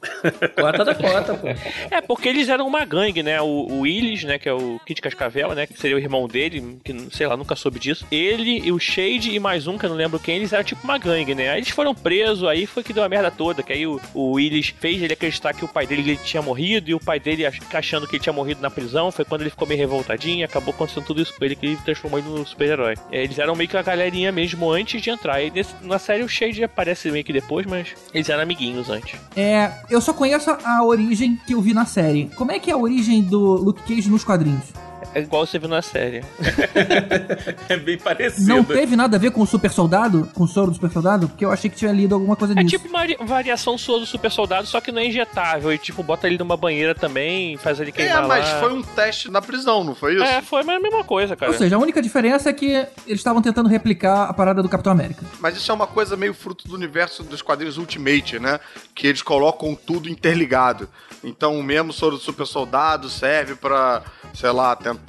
[0.60, 1.46] Cota da cota, pô.
[1.90, 3.40] É, porque eles eram uma gangue, né?
[3.40, 6.78] O, o Willis, né, que é o Kid Cascavel, né, que seria o irmão dele,
[6.84, 8.06] que, sei lá, nunca soube disso.
[8.10, 10.82] Ele e o Shade e mais um, que eu não lembro quem, eles eram tipo
[10.84, 11.50] uma gangue, né?
[11.50, 12.09] Aí eles foram presos,
[12.48, 15.52] aí foi que deu a merda toda, que aí o, o Willis fez ele acreditar
[15.54, 18.22] que o pai dele ele tinha morrido, e o pai dele ach- achando que ele
[18.22, 21.34] tinha morrido na prisão, foi quando ele ficou meio revoltadinho, e acabou acontecendo tudo isso
[21.36, 22.94] com ele, que ele transformou ele no super-herói.
[23.12, 25.42] É, Eles eram meio que a galerinha mesmo antes de entrar.
[25.42, 29.18] E nesse- na série o Shade aparece meio que depois, mas eles eram amiguinhos antes.
[29.36, 32.30] É, eu só conheço a origem que eu vi na série.
[32.36, 34.64] Como é que é a origem do Luke Cage nos quadrinhos?
[35.14, 36.22] É igual você viu na série.
[37.68, 38.46] É bem parecido.
[38.48, 40.28] Não teve nada a ver com o super soldado?
[40.34, 41.28] Com o soro do super soldado?
[41.28, 42.68] Porque eu achei que tinha lido alguma coisa É disso.
[42.78, 45.72] tipo uma vari- variação sua do super soldado, só que não é injetável.
[45.72, 48.60] E tipo, bota ele numa banheira também, faz ele É, queimar mas lá.
[48.60, 50.24] foi um teste na prisão, não foi isso?
[50.24, 51.52] É, foi a mesma coisa, cara.
[51.52, 52.70] Ou seja, a única diferença é que
[53.06, 55.24] eles estavam tentando replicar a parada do Capitão América.
[55.40, 58.58] Mas isso é uma coisa meio fruto do universo dos quadrinhos Ultimate, né?
[58.94, 60.88] Que eles colocam tudo interligado.
[61.22, 64.02] Então o mesmo soro do super soldado serve pra,
[64.34, 64.99] sei lá, tentar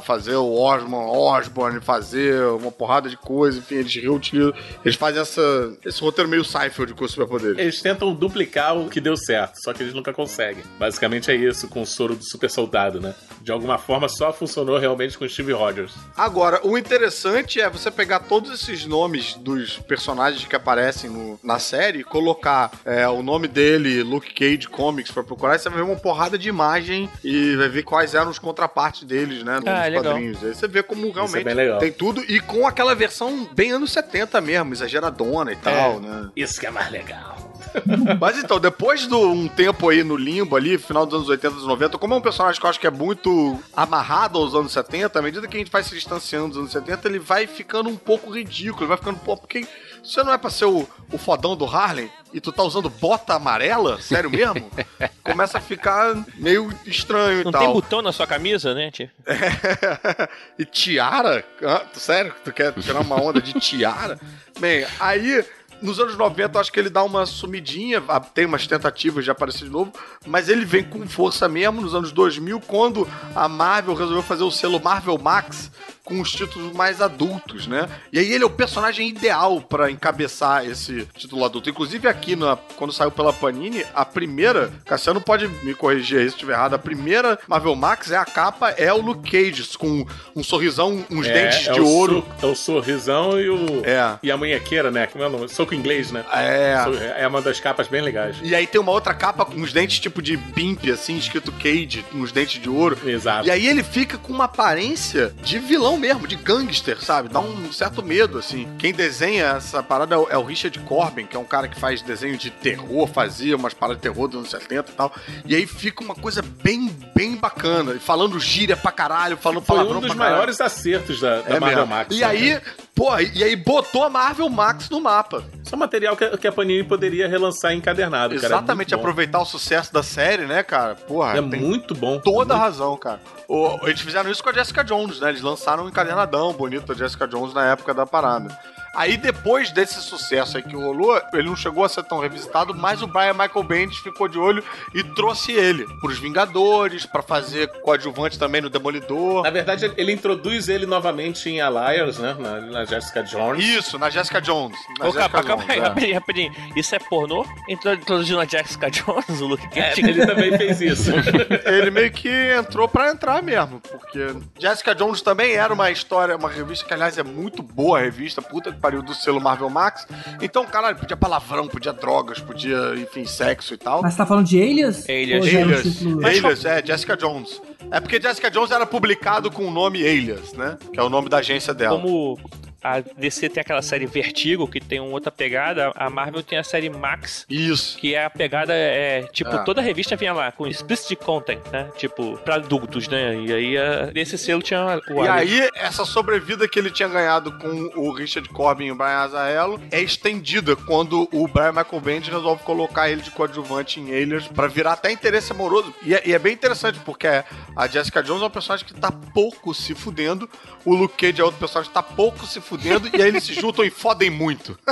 [0.00, 4.52] fazer o Osborn, Osborn fazer uma porrada de coisa, enfim, eles reutilizam.
[4.84, 7.58] Eles fazem essa, esse roteiro meio Seinfeld com os superpoderes.
[7.58, 10.62] Eles tentam duplicar o que deu certo, só que eles nunca conseguem.
[10.78, 13.14] Basicamente é isso com o soro do super soldado, né?
[13.42, 15.92] De alguma forma só funcionou realmente com o Steve Rogers.
[16.16, 21.58] Agora, o interessante é você pegar todos esses nomes dos personagens que aparecem no- na
[21.58, 25.84] série, colocar é, o nome dele, Luke Cage Comics, pra procurar, e você vai ver
[25.84, 29.86] uma porrada de imagem e vai ver quais eram os contrapartes deles, né, nos Ah,
[29.86, 30.02] legal.
[30.04, 30.42] quadrinhos.
[30.44, 31.78] Aí você vê como realmente bem legal.
[31.78, 36.28] tem tudo, e com aquela versão bem anos 70 mesmo, exageradona e tal, né?
[36.36, 37.38] Isso que é mais legal.
[38.20, 41.66] Mas então, depois de um tempo aí no limbo ali, final dos anos 80, dos
[41.66, 45.18] 90, como é um personagem que eu acho que é muito amarrado aos anos 70,
[45.18, 47.96] à medida que a gente vai se distanciando dos anos 70, ele vai ficando um
[47.96, 49.64] pouco ridículo, ele vai ficando, pô, porque
[50.02, 53.34] você não é pra ser o, o fodão do Harley e tu tá usando bota
[53.34, 54.00] amarela?
[54.00, 54.70] Sério mesmo?
[55.24, 57.62] Começa a ficar meio estranho Não e tal.
[57.62, 59.10] tem botão na sua camisa, né, tio?
[60.58, 61.44] e tiara?
[61.62, 62.34] Ah, sério?
[62.44, 64.18] Tu quer tirar uma onda de tiara?
[64.58, 65.44] Bem, aí.
[65.82, 68.02] Nos anos 90, eu acho que ele dá uma sumidinha,
[68.34, 69.90] tem umas tentativas de aparecer de novo,
[70.26, 74.50] mas ele vem com força mesmo nos anos 2000, quando a Marvel resolveu fazer o
[74.50, 75.72] selo Marvel Max
[76.10, 77.88] com os títulos mais adultos, né?
[78.12, 81.70] E aí ele é o personagem ideal pra encabeçar esse título adulto.
[81.70, 86.34] Inclusive aqui, na, quando saiu pela Panini, a primeira, Cassiano pode me corrigir aí se
[86.34, 90.42] estiver errado, a primeira Marvel Max é a capa, é o Luke Cage, com um
[90.42, 92.26] sorrisão, uns É, dentes é de ouro.
[92.42, 93.82] é o sorrisão e o.
[93.84, 94.18] É.
[94.22, 95.06] E a munhequeira, né?
[95.06, 95.48] Como é o nome?
[95.48, 96.24] Soco inglês, né?
[96.32, 96.74] É.
[96.84, 98.36] So- É uma das capas bem legais.
[98.42, 102.04] E aí tem uma outra capa com uns dentes tipo de bimp, assim, escrito Cage,
[102.12, 102.98] uns dentes de ouro.
[103.08, 103.46] Exato.
[103.46, 107.28] E aí ele fica com uma aparência de vilão mesmo, de gangster, sabe?
[107.28, 108.66] Dá um certo medo, assim.
[108.78, 111.78] Quem desenha essa parada é o, é o Richard Corbin, que é um cara que
[111.78, 115.12] faz desenho de terror, fazia umas paradas de terror dos anos 70 e tal.
[115.44, 117.94] E aí fica uma coisa bem, bem bacana.
[118.00, 121.78] Falando gíria pra caralho, falando Foi palavrão um dos maiores acertos da, da É Marvel
[121.80, 121.94] mesmo.
[121.94, 122.16] Max.
[122.16, 122.62] E né, aí, cara?
[122.94, 125.44] porra, e aí botou a Marvel Max no mapa.
[125.64, 128.46] Isso é material que, que a Panini poderia relançar encadernado, cara.
[128.46, 129.00] Exatamente, é muito bom.
[129.10, 130.94] aproveitar o sucesso da série, né, cara?
[130.94, 132.18] Porra, É muito bom.
[132.18, 133.20] toda a Muito- razão, cara.
[133.48, 135.28] O, eles fizeram isso com a Jessica Jones, né?
[135.30, 138.56] Eles lançaram um encadernadão bonito da Jessica Jones na época da parada.
[138.94, 143.02] Aí depois desse sucesso aí que rolou, ele não chegou a ser tão revisitado, mas
[143.02, 148.38] o Brian Michael Bendis ficou de olho e trouxe ele pros Vingadores, pra fazer coadjuvante
[148.38, 149.42] também no Demolidor.
[149.42, 152.36] Na verdade, ele introduz ele novamente em Alliars, né?
[152.38, 153.64] Na, na Jessica Jones.
[153.64, 154.76] Isso, na Jessica Jones.
[154.98, 155.82] Na Ô, Jessica calma, calma Jones, aí, é.
[155.88, 156.52] rapidinho, rapidinho.
[156.76, 157.44] Isso é pornô?
[157.68, 160.00] Intro- Introduzindo a Jessica Jones, o Luke É, Cage?
[160.02, 161.10] ele também fez isso.
[161.66, 164.26] ele meio que entrou pra entrar mesmo, porque
[164.58, 168.40] Jessica Jones também era uma história, uma revista que, aliás, é muito boa a revista,
[168.42, 170.06] puta pariu do selo Marvel Max.
[170.40, 174.02] Então, caralho, podia palavrão, podia drogas, podia, enfim, sexo e tal.
[174.02, 175.08] Mas você tá falando de Alias?
[175.08, 175.46] Alias.
[175.46, 177.60] É um Alias, Alias, é, Jessica Jones.
[177.90, 180.78] É porque Jessica Jones era publicado com o nome Alias, né?
[180.92, 182.00] Que é o nome da agência dela.
[182.00, 182.38] Como
[182.82, 186.64] a DC tem aquela série Vertigo, que tem uma outra pegada, a Marvel tem a
[186.64, 187.98] série Max, Isso.
[187.98, 189.64] que é a pegada, é, tipo, É.
[189.64, 191.90] toda revista vinha lá com explicit content, né?
[191.96, 193.36] Tipo, pra adultos, né?
[193.36, 197.52] E aí, a- nesse selo tinha o E aí, essa sobrevida que ele tinha ganhado
[197.58, 197.68] com
[198.00, 202.62] o Richard Corbin e o Brian Azzarello é estendida quando o Brian Michael Bendis resolve
[202.62, 205.94] colocar ele de coadjuvante em Alias pra virar até interesse amoroso.
[206.02, 209.10] E é, e é bem interessante, porque a Jessica Jones é uma personagem que tá
[209.12, 210.48] pouco se fudendo,
[210.84, 212.69] o Luke Cage é outro personagem que tá pouco se fudendo,
[213.12, 214.78] e aí eles se juntam e fodem muito.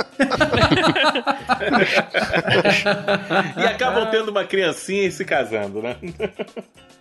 [3.57, 5.97] e acabam tendo uma criancinha e se casando, né?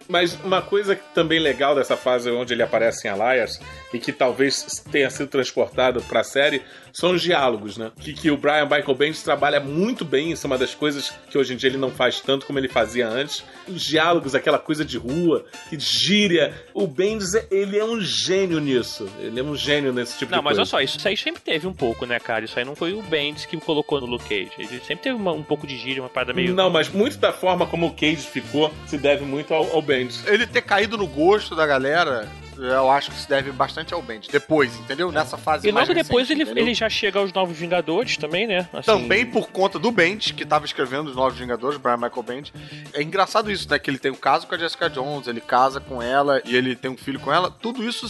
[0.09, 3.61] Mas uma coisa também legal dessa fase onde ele aparece em Alliance
[3.93, 6.63] e que talvez tenha sido transportado pra série
[6.99, 7.93] são os diálogos, né?
[8.01, 11.39] Que, que o Brian Michael Bendis trabalha muito bem, isso é uma das coisas que
[11.39, 13.45] hoje em dia ele não faz tanto como ele fazia antes.
[13.69, 16.53] Os diálogos, aquela coisa de rua, que gíria.
[16.75, 19.09] O Bendis, ele é um gênio nisso.
[19.21, 20.77] Ele é um gênio nesse tipo Não, de mas coisa.
[20.77, 22.45] olha só, isso aí sempre teve um pouco, né, cara?
[22.45, 24.51] Isso aí não foi o Bendis que colocou no Luke Cage.
[24.59, 26.55] Ele sempre teve uma- um pouco de gíria, uma parada meio...
[26.55, 30.27] Não, mas muito da forma como o Cage ficou se deve muito ao, ao Bendis.
[30.27, 34.29] Ele ter caído no gosto da galera, eu acho que se deve bastante ao Bendis.
[34.29, 35.11] Depois, entendeu?
[35.13, 38.47] Nessa fase E mais logo depois recente, ele, ele já chega aos Novos Vingadores também,
[38.47, 38.69] né?
[38.73, 42.53] Assim, Também por conta do Bendis, que tava escrevendo os Novos Vingadores, Brian Michael Bendis.
[42.93, 43.79] É engraçado isso, né?
[43.79, 46.75] Que ele tem um caso com a Jessica Jones, ele casa com ela e ele
[46.77, 47.51] tem um filho com ela.
[47.51, 48.07] Tudo isso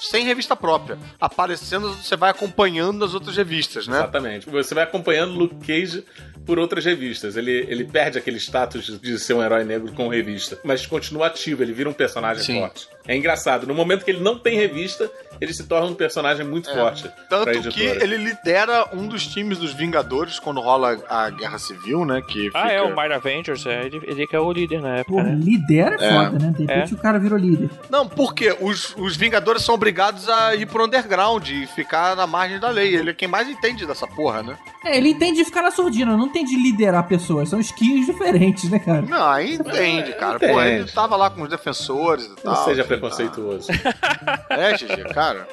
[0.00, 0.98] sem revista própria.
[1.20, 3.96] Aparecendo, você vai acompanhando nas outras revistas, né?
[3.98, 4.48] Exatamente.
[4.50, 6.04] Você vai acompanhando Luke Cage
[6.44, 7.36] por outras revistas.
[7.36, 11.28] Ele, ele perde aquele status de- de ser um herói negro com revista, mas continua
[11.28, 12.60] ativo, ele vira um personagem Sim.
[12.60, 12.86] forte.
[13.06, 13.66] É engraçado.
[13.66, 16.74] No momento que ele não tem revista, ele se torna um personagem muito É.
[16.74, 17.10] forte.
[17.28, 22.22] Tanto que ele lidera um dos times dos Vingadores quando rola a Guerra Civil, né?
[22.26, 24.96] Que Ah, fica- é, o Mighty Avengers, é, ele, ele que é o líder na
[24.96, 25.34] época, Pô, né?
[25.38, 26.12] líder é É.
[26.12, 26.54] foda, né?
[26.56, 27.68] De repente o cara virou líder.
[27.90, 32.58] Não, porque os, os Vingadores são obrigados a ir pro underground e ficar na margem
[32.58, 32.94] da lei.
[32.96, 34.56] Ele é quem mais entende dessa porra, né?
[34.84, 37.48] É, ele entende de ficar na surdina, não tem de liderar pessoas.
[37.50, 39.02] São skills diferentes, né, cara?
[39.02, 40.36] Não, aí entende, cara.
[40.36, 40.52] Entende.
[40.52, 42.64] Pô, ele tava lá com os defensores e tal.
[42.64, 43.68] seja assim, preconceituoso.
[44.50, 45.48] É, GG, cara.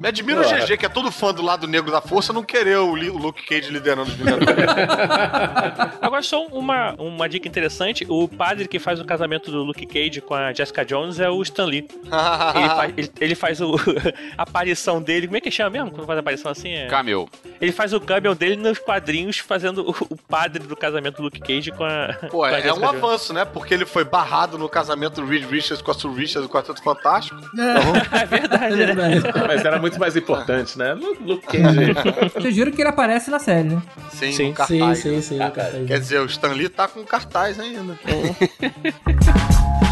[0.00, 0.44] Me admira o.
[0.44, 3.16] GG, que é todo fã do lado negro da força, não querer o, Li- o
[3.18, 4.56] Luke Cage liderando os Vingadores.
[6.00, 10.20] Agora, só uma, uma dica interessante: o padre que faz o casamento do Luke Cage
[10.20, 11.86] com a Jessica Jones é o Stan Lee.
[12.54, 13.74] Ele, faz, ele, ele faz o,
[14.36, 15.26] a aparição dele.
[15.26, 15.90] Como é que chama mesmo?
[15.90, 16.72] Quando faz a aparição assim?
[16.72, 16.86] É...
[16.86, 17.28] Camel.
[17.60, 21.40] Ele faz o cameo dele nos quadrinhos, fazendo o, o padre do casamento do Luke
[21.40, 22.14] Cage com a.
[22.30, 23.04] Pô, com a é, é Jessica um Jones.
[23.04, 23.44] avanço, né?
[23.44, 26.82] Porque ele foi barrado no casamento do Reed Richards com a Sue Richards do Quarteto
[26.82, 27.36] Fantástico.
[28.16, 28.94] É verdade, né?
[29.46, 30.94] Mas era muito mais importante, né?
[30.94, 31.92] Lu- Luke Cage.
[32.34, 33.82] Vocês viram que ele aparece na série, né?
[34.12, 34.98] Sim, Sim, no cartaz.
[34.98, 35.34] sim, sim, sim.
[35.38, 35.86] no cartaz.
[35.86, 37.96] Quer dizer, o Stan Lee tá com cartaz ainda.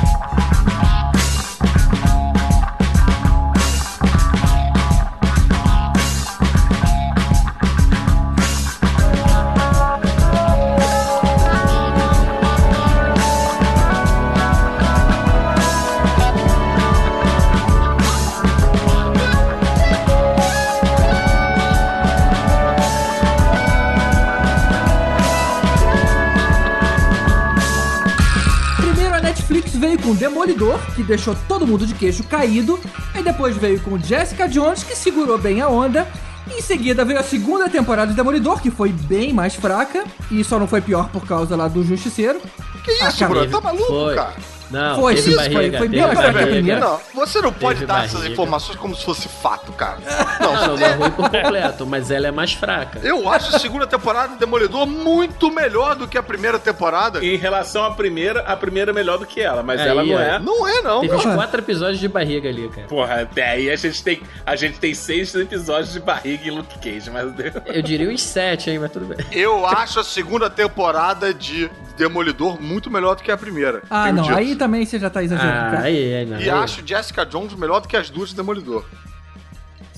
[30.14, 32.79] com Demolidor, que deixou todo mundo de queixo caído.
[33.14, 36.07] E depois veio com Jessica Jones, que segurou bem a onda.
[36.50, 40.05] Em seguida veio a segunda temporada de Demolidor, que foi bem mais fraca.
[40.31, 42.40] E só não foi pior por causa lá do Justiceiro.
[42.85, 43.50] Que isso, cara, Bruno?
[43.50, 44.14] Tá maluco, Foi.
[44.14, 44.35] cara?
[44.75, 46.51] Não, Foi, teve isso, barriga, foi- foi teve bem melhor que a barriga.
[46.53, 46.81] primeira.
[46.81, 48.33] Não, você não pode Teve dar essas barriga.
[48.33, 49.99] informações como se fosse fato, cara.
[50.41, 52.99] Não, Não, não, é ruim por completo, mas ela é mais fraca.
[53.03, 57.25] eu acho a segunda temporada de Demolidor muito melhor do que a primeira temporada.
[57.25, 60.19] Em relação à primeira, a primeira é melhor do que ela, mas Aí, ela não
[60.21, 60.39] é.
[60.39, 61.01] Não é, não.
[61.01, 62.87] Teve uns quatro episódios de barriga ali, cara.
[62.89, 66.79] Porra, até aí a gente tem, a gente tem seis episódios de barriga em Luke
[66.79, 67.33] Cage, mas
[67.67, 69.19] Eu diria uns sete, hein, mas tudo bem.
[69.33, 73.83] Eu acho a segunda temporada de Demolidor muito melhor do que a primeira.
[73.89, 74.35] Ah, não, dito.
[74.37, 75.83] aí também você já tá exagerando, Ah, cara.
[75.85, 76.29] aí, aí.
[76.31, 76.50] E aí.
[76.50, 78.85] acho Jessica Jones melhor do que as duas de Demolidor.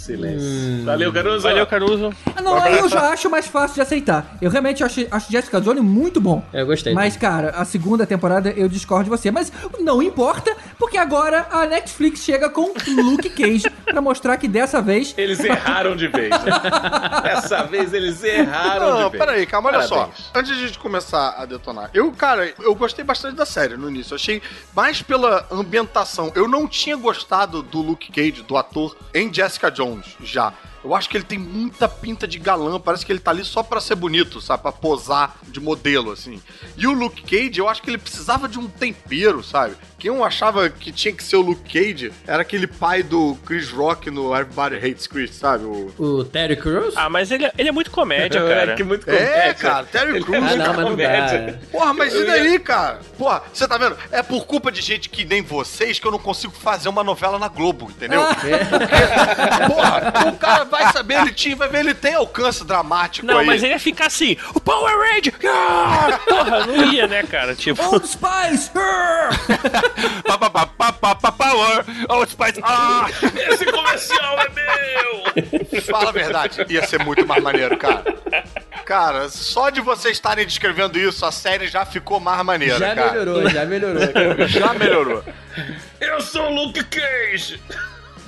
[0.06, 0.48] Silêncio.
[0.48, 0.82] Hum.
[0.84, 1.42] Valeu, Caruso.
[1.42, 2.14] Valeu, Caruso.
[2.34, 4.36] Ah, não, aí eu já acho mais fácil de aceitar.
[4.40, 6.44] Eu realmente acho, acho Jessica Jones muito bom.
[6.52, 6.94] Eu gostei.
[6.94, 9.30] Mas, cara, a segunda temporada eu discordo de você.
[9.30, 14.80] Mas não importa, porque agora a Netflix chega com Luke Cage pra mostrar que dessa
[14.80, 15.14] vez.
[15.16, 16.52] Eles erraram de vez, né?
[17.22, 19.24] Dessa vez eles erraram Não, de vez.
[19.24, 20.06] peraí, calma, olha só.
[20.06, 20.30] Parabéns.
[20.34, 23.88] Antes de a gente começar a detonar, eu, cara, eu gostei bastante da série no
[23.90, 24.12] início.
[24.12, 24.42] Eu achei
[24.74, 26.30] mais pela ambientação.
[26.34, 30.52] Eu não tinha gostado do Luke Cage, do ator, em Jessica Jones já.
[30.86, 33.62] Eu acho que ele tem muita pinta de galã, parece que ele tá ali só
[33.62, 34.62] pra ser bonito, sabe?
[34.62, 36.40] Pra posar de modelo, assim.
[36.76, 39.74] E o Luke Cage, eu acho que ele precisava de um tempero, sabe?
[39.98, 43.70] Quem eu achava que tinha que ser o Luke Cage era aquele pai do Chris
[43.70, 45.64] Rock no Everybody Hates Chris, sabe?
[45.64, 45.92] O...
[45.98, 46.94] O Terry Crews?
[46.96, 48.72] Ah, mas ele, ele é muito comédia, cara.
[48.72, 49.54] É, que muito É, comédia.
[49.54, 51.58] cara, Terry é Crews, ah, muito não, mas não dá.
[51.72, 53.00] Porra, mas e daí, cara?
[53.18, 53.96] Porra, você tá vendo?
[54.12, 57.38] É por culpa de gente que nem vocês que eu não consigo fazer uma novela
[57.38, 58.20] na Globo, entendeu?
[58.26, 58.50] Porque,
[59.66, 63.46] porra, o cara vai saber, ele tinha, vai ver, ele tem alcance dramático Não, aí.
[63.46, 65.34] mas ele ia ficar assim, o Power Ranger!
[65.48, 66.18] Ah!
[66.26, 67.54] Porra, não ia, né, cara?
[67.54, 68.70] Tipo, Old Spice!
[70.26, 71.84] Pa, pa, pa, pa, pa, pa, Power!
[72.08, 72.60] Old Spice!
[72.62, 73.06] Ah!
[73.50, 75.82] esse comercial é meu!
[75.82, 78.04] Fala a verdade, ia ser muito mais maneiro, cara.
[78.84, 83.10] Cara, só de vocês estarem descrevendo isso, a série já ficou mais maneira, Já cara.
[83.12, 84.08] melhorou, já melhorou.
[84.12, 84.48] cara.
[84.48, 85.24] Já melhorou.
[86.00, 87.60] Eu sou o Luke Cage!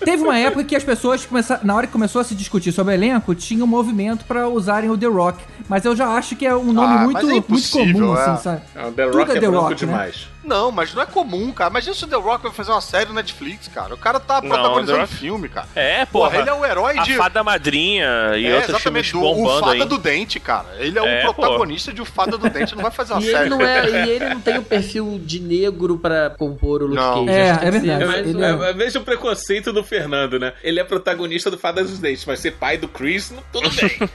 [0.04, 1.64] Teve uma época que as pessoas começaram.
[1.64, 4.90] Na hora que começou a se discutir sobre o elenco, tinha um movimento pra usarem
[4.90, 5.38] o The Rock.
[5.68, 8.20] Mas eu já acho que é um nome Ah, muito, é muito comum, é.
[8.24, 8.62] assim, sabe?
[8.74, 9.76] Não, The Tudo Rock é é The Rock, né?
[9.76, 10.28] demais.
[10.48, 11.70] Não, mas não é comum, cara.
[11.70, 13.92] Imagina se o The Rock vai fazer uma série no Netflix, cara.
[13.94, 15.68] O cara tá Não, protagonizando Rock- filme, cara.
[15.74, 16.40] É, Porra, porra.
[16.40, 17.14] ele é o herói A de.
[17.16, 18.06] Fada Madrinha
[18.36, 19.88] e é, outros exatamente, filmes do, o bombando Fada aí.
[19.88, 20.66] do Dente, cara.
[20.78, 23.26] Ele é, É, o protagonista de O Fada do Dente, não vai fazer uma E
[23.26, 23.38] série.
[23.40, 26.96] ele, não é, e ele não tem o perfil de negro pra compor o Luke
[26.96, 27.26] Não.
[27.26, 27.38] Cage.
[27.38, 28.28] É, é verdade.
[28.30, 30.52] Ele é- É, Veja o preconceito do Fernando, né?
[30.62, 33.98] Ele é protagonista do Fada dos Dentes, mas ser pai do Chris, não- tudo bem.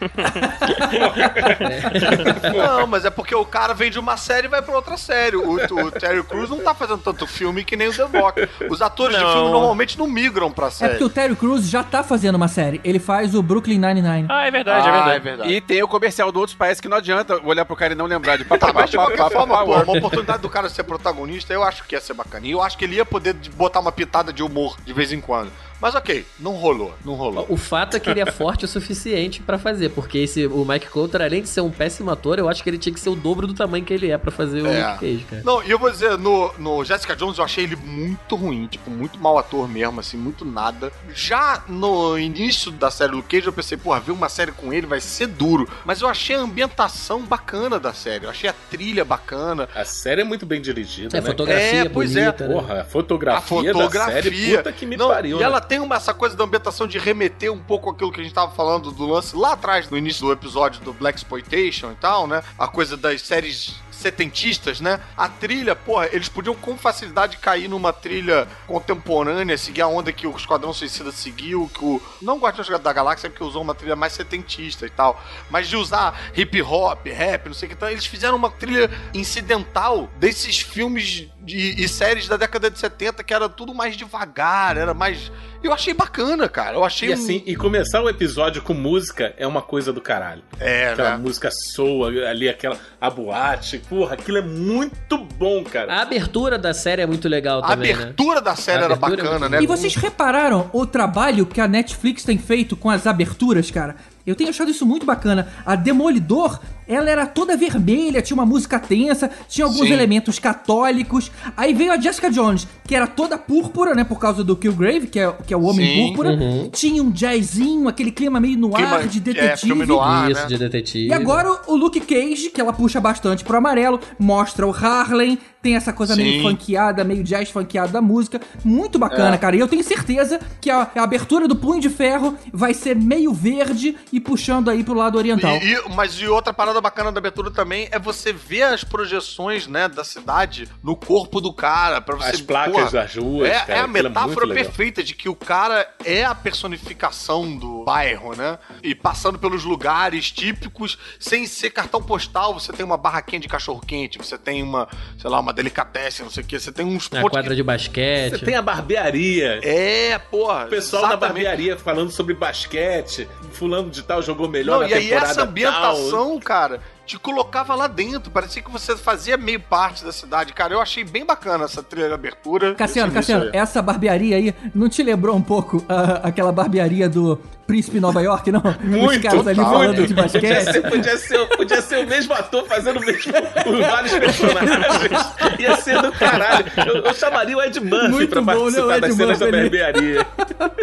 [2.56, 5.36] Não, mas é porque o cara vem de uma série e vai pra outra série.
[5.36, 8.49] O, o Terry Crews não tá fazendo tanto filme que nem o The Rock.
[8.69, 9.31] Os atores de Não.
[9.33, 10.89] filme normalmente não migram pra É série.
[10.91, 12.81] porque o Terry Crews já tá fazendo uma série.
[12.83, 14.27] Ele faz o Brooklyn Nine-Nine.
[14.29, 15.15] Ah, é verdade, é Ah, verdade.
[15.15, 15.53] é verdade.
[15.53, 18.05] E tem o comercial do outros países que não adianta olhar pro cara e não
[18.05, 19.83] lembrar de pa, Tá, pa, mas de pa, qualquer pa, pa, forma, pô, Power.
[19.83, 22.45] uma oportunidade do cara ser protagonista, eu acho que ia ser bacana.
[22.47, 25.12] E eu acho que ele ia poder de- botar uma pitada de humor de vez
[25.12, 25.51] em quando.
[25.81, 27.45] Mas ok, não rolou, não rolou.
[27.49, 30.88] O fato é que ele é forte o suficiente pra fazer, porque esse, o Mike
[30.88, 33.15] Coulter, além de ser um péssimo ator, eu acho que ele tinha que ser o
[33.17, 34.91] dobro do tamanho que ele é pra fazer o É.
[34.91, 35.41] Luke Cage, cara.
[35.43, 38.89] Não, e eu vou dizer, no, no Jessica Jones eu achei ele muito ruim, tipo,
[38.89, 40.91] muito mau ator mesmo, assim, muito nada.
[41.13, 44.88] Já no início da série Luke Cage eu pensei, porra, ver uma série com ele
[44.88, 45.67] vai ser duro.
[45.86, 49.67] Mas eu achei a ambientação bacana da série, eu achei a trilha bacana.
[49.76, 51.28] A série é muito bem dirigida, É, né?
[51.28, 52.21] fotografia É, pois é.
[52.26, 52.54] bonita, né?
[52.54, 55.38] Porra, a A fotografia, da série, puta que me Não, pariu.
[55.38, 55.45] E né?
[55.45, 58.34] ela tem uma, essa coisa da ambientação de remeter um pouco aquilo que a gente
[58.34, 62.28] tava falando do lance lá atrás, no início do episódio do Black Exploitation e tal,
[62.28, 62.43] né?
[62.58, 64.99] A coisa das séries setentistas, né?
[65.15, 70.27] A trilha, porra, eles podiam com facilidade cair numa trilha contemporânea, seguir a onda que
[70.27, 72.01] o Esquadrão Suicida seguiu, que o.
[72.21, 75.21] Não Guardiões da Galáxia, porque usou uma trilha mais setentista e tal.
[75.49, 77.75] Mas de usar hip hop, rap, não sei o que.
[77.75, 83.23] Então, eles fizeram uma trilha incidental desses filmes de- e séries da década de 70,
[83.23, 85.32] que era tudo mais devagar, era mais.
[85.62, 86.75] Eu achei bacana, cara.
[86.77, 90.01] Eu achei E um- assim, e começar o episódio com música é uma coisa do
[90.01, 90.41] caralho.
[90.60, 91.17] É, Aquela né?
[91.17, 95.93] música soa ali, aquela a boate, porra, aquilo é muito bom, cara.
[95.93, 98.01] A abertura da série é muito legal A também, né?
[98.03, 99.62] abertura da série A era é bacana, muito né?
[99.62, 103.95] E vocês repararam o trabalho que a Netflix tem feito com as aberturas, cara?
[104.25, 105.47] Eu tenho achado isso muito bacana.
[105.65, 109.93] A Demolidor, ela era toda vermelha, tinha uma música tensa, tinha alguns Sim.
[109.93, 111.29] elementos católicos.
[111.57, 114.03] Aí veio a Jessica Jones, que era toda púrpura, né?
[114.03, 116.38] Por causa do Killgrave, que é, que é o Homem Sim, Púrpura.
[116.71, 119.57] Tinha um jazzinho, aquele clima meio no ar de é, detetive.
[119.67, 120.27] filme no ar.
[120.27, 120.47] Ah, Isso, né?
[120.47, 121.07] de detetive.
[121.09, 125.75] E agora o Luke Cage, que ela puxa bastante pro amarelo, mostra o Harlem, tem
[125.75, 126.49] essa coisa meio Sim.
[126.49, 128.39] funkeada, meio jazz funkeada da música.
[128.65, 129.38] Muito bacana, É.
[129.38, 129.55] cara.
[129.55, 133.34] E eu tenho certeza que a, a abertura do Punho de Ferro vai ser meio
[133.34, 135.57] verde e puxando aí pro lado oriental.
[135.57, 139.66] E, e- mas e outra parada bacana da abertura também é você ver as projeções,
[139.68, 141.99] né, da cidade no corpo do cara.
[141.99, 144.64] Pra você, As placas porra, das ruas, É, cara, é a é metáfora legal.
[144.66, 148.59] perfeita de que o cara é a personificação do bairro, né?
[148.84, 154.20] E passando pelos lugares típicos, sem ser cartão postal, você tem uma barraquinha de cachorro-quente,
[154.20, 154.88] você tem uma,
[155.18, 157.55] sei lá, uma delicatessen, não sei o quê, você tem uns Na pontos quadra que-
[157.55, 158.38] de basquete.
[158.38, 159.59] Você tem a barbearia.
[159.64, 160.66] É, porra.
[160.66, 161.34] O pessoal exatamente.
[161.45, 165.36] barbearia falando sobre basquete, fulano de tal jogou melhor Não, na e aí temporada essa
[165.41, 165.47] tal.
[165.49, 168.32] ambientação, cara, te colocava lá dentro.
[168.32, 170.54] Parecia que você fazia meio parte da cidade.
[170.54, 172.76] Cara, eu achei bem bacana essa trilha de abertura.
[172.76, 177.39] Cassiano, Esse Cassiano, essa barbearia aí não te lembrou um pouco ah, aquela barbearia do
[177.68, 178.62] Príncipe Nova York, não?
[178.62, 180.64] Os Muito, caras ali falando de Podia basquete.
[180.72, 183.32] ser, podia, ser, podia ser o mesmo ator fazendo o mesmo,
[183.66, 185.34] os vários personagens.
[185.60, 186.66] Ia ser do caralho.
[186.86, 189.45] Eu, eu chamaria o Ed Murphy Muito pra bom, né, participar Ed das cenas da
[189.45, 189.58] ali.
[189.62, 190.28] barbearia.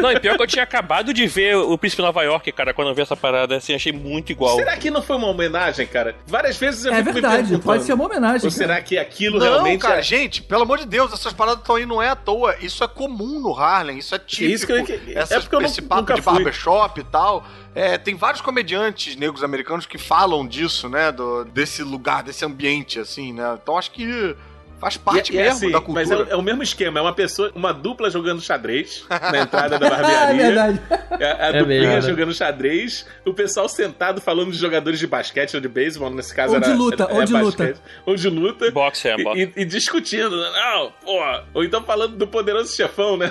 [0.00, 2.88] Não, e pior que eu tinha acabado de ver o Príncipe Nova York, cara, quando
[2.88, 4.56] eu vi essa parada, assim, achei muito igual.
[4.56, 6.09] Será que não foi uma homenagem, cara?
[6.26, 8.36] Várias vezes eu É fico me verdade, perguntando, pode ser uma homenagem.
[8.36, 8.50] Ou cara.
[8.50, 10.02] será que aquilo Não, realmente cara, é...
[10.02, 12.56] gente, pelo amor de Deus, essas paradas estão aí não é à toa.
[12.60, 14.50] Isso é comum no Harlem, isso é típico.
[14.54, 16.32] Isso que eu- que- Essas- é porque eu esse nu- papo nunca de fui.
[16.34, 17.44] barbershop e tal.
[17.74, 21.12] É, tem vários comediantes negros americanos que falam disso, né?
[21.12, 23.58] do- desse lugar, desse ambiente, assim, né?
[23.62, 24.34] Então acho que
[24.80, 25.94] faz parte E- e é mesmo assim, da cultura.
[25.94, 29.38] Mas é, o- é o mesmo esquema, é uma pessoa, uma dupla jogando xadrez na
[29.42, 30.42] entrada da É barbearia.
[30.42, 30.80] verdade.
[30.90, 35.54] A, a É duplinha mesmo, jogando xadrez, o pessoal sentado falando de jogadores de basquete
[35.54, 36.66] ou de beisebol, nesse caso Ou era.
[36.66, 37.74] de luta, é ou de luta.
[38.06, 38.70] Ou de luta.
[38.70, 39.52] Boxe, é, E- boxe.
[39.56, 40.50] E, e discutindo, né?
[40.54, 41.44] não, porra.
[41.52, 43.30] Ou então falando do poderoso chefão, né?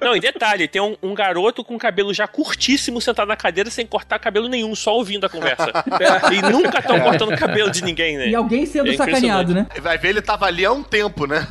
[0.00, 3.86] Não, e detalhe, tem um, um garoto com cabelo já curtíssimo sentado na cadeira sem
[3.86, 5.70] cortar cabelo nenhum, só ouvindo a conversa.
[6.32, 8.28] e nunca estão cortando cabelo de ninguém, né?
[8.28, 9.66] E alguém sendo É sacaneado, né?
[9.80, 11.46] Vai ver, ele tava ali há um tempo, né?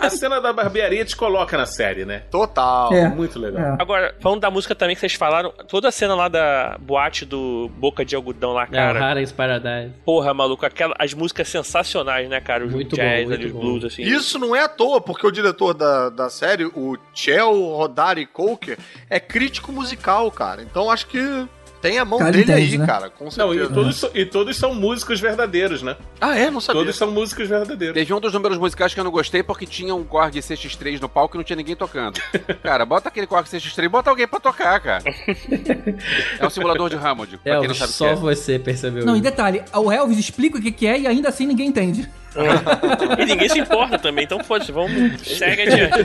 [0.00, 2.22] A cena da barbearia te coloca na série, né?
[2.30, 2.92] Total.
[2.92, 3.08] É.
[3.08, 3.74] Muito legal.
[3.74, 3.76] É.
[3.80, 7.70] Agora, falando da música também que vocês falaram, toda a cena lá da boate do
[7.76, 9.04] Boca de Algodão lá, É, cara.
[9.04, 9.92] Harem's Paradise.
[10.04, 12.64] porra, maluco, aquela, as músicas sensacionais, né, cara?
[12.64, 13.60] Os Muito jazz, bom, ali, muito os bom.
[13.60, 14.02] blues, assim.
[14.02, 18.78] Isso não é à toa, porque o diretor da, da série, o Chel Rodari Coker,
[19.10, 20.62] é crítico musical, cara.
[20.62, 21.46] Então acho que
[21.80, 22.86] tem a mão Cara, dele entende, aí, né?
[22.86, 23.64] cara, com Não, certeza.
[23.64, 25.94] e todos, e todos são músicos verdadeiros, né?
[26.20, 26.50] Ah, é?
[26.50, 26.80] Não sabia.
[26.82, 27.94] Todos são músicos verdadeiros.
[27.94, 31.08] Teve um dos números musicais que eu não gostei porque tinha um Korg CX3 no
[31.08, 32.20] palco e não tinha ninguém tocando.
[32.64, 35.04] Cara, bota aquele Korg CX3, bota alguém pra tocar, cara.
[36.38, 38.14] É um simulador de Hammond, pra É, quem não sabe só é.
[38.16, 39.22] você percebeu Não, e isso.
[39.24, 42.08] detalhe, o Elvis explica o que é e ainda assim ninguém entende.
[43.18, 46.04] E ninguém se importa também, então foda-se, vamos, segue adiante.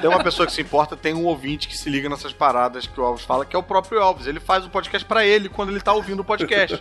[0.00, 3.00] Tem uma pessoa que se importa, tem um ouvinte que se liga nessas paradas que
[3.00, 4.26] o Elvis fala, que é o próprio Elvis.
[4.26, 6.78] Ele faz o podcast pra ele quando ele tá ouvindo o podcast.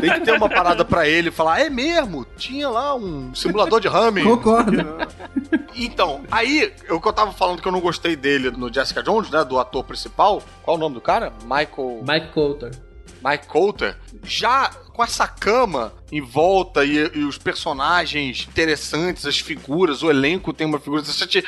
[0.00, 2.26] Tem que ter uma parada pra ele falar, é mesmo?
[2.36, 4.24] Tinha lá um simulador de Hamming.
[4.24, 4.98] Concordo.
[5.74, 9.30] Então, aí, o que eu tava falando que eu não gostei dele no Jessica Jones,
[9.30, 11.32] né, do ator principal, qual o nome do cara?
[11.42, 12.02] Michael...
[12.06, 12.70] Mike Coulter.
[13.22, 20.02] Mike Coulter, já com essa cama em volta e, e os personagens interessantes, as figuras,
[20.02, 21.44] o elenco tem uma figura interessante,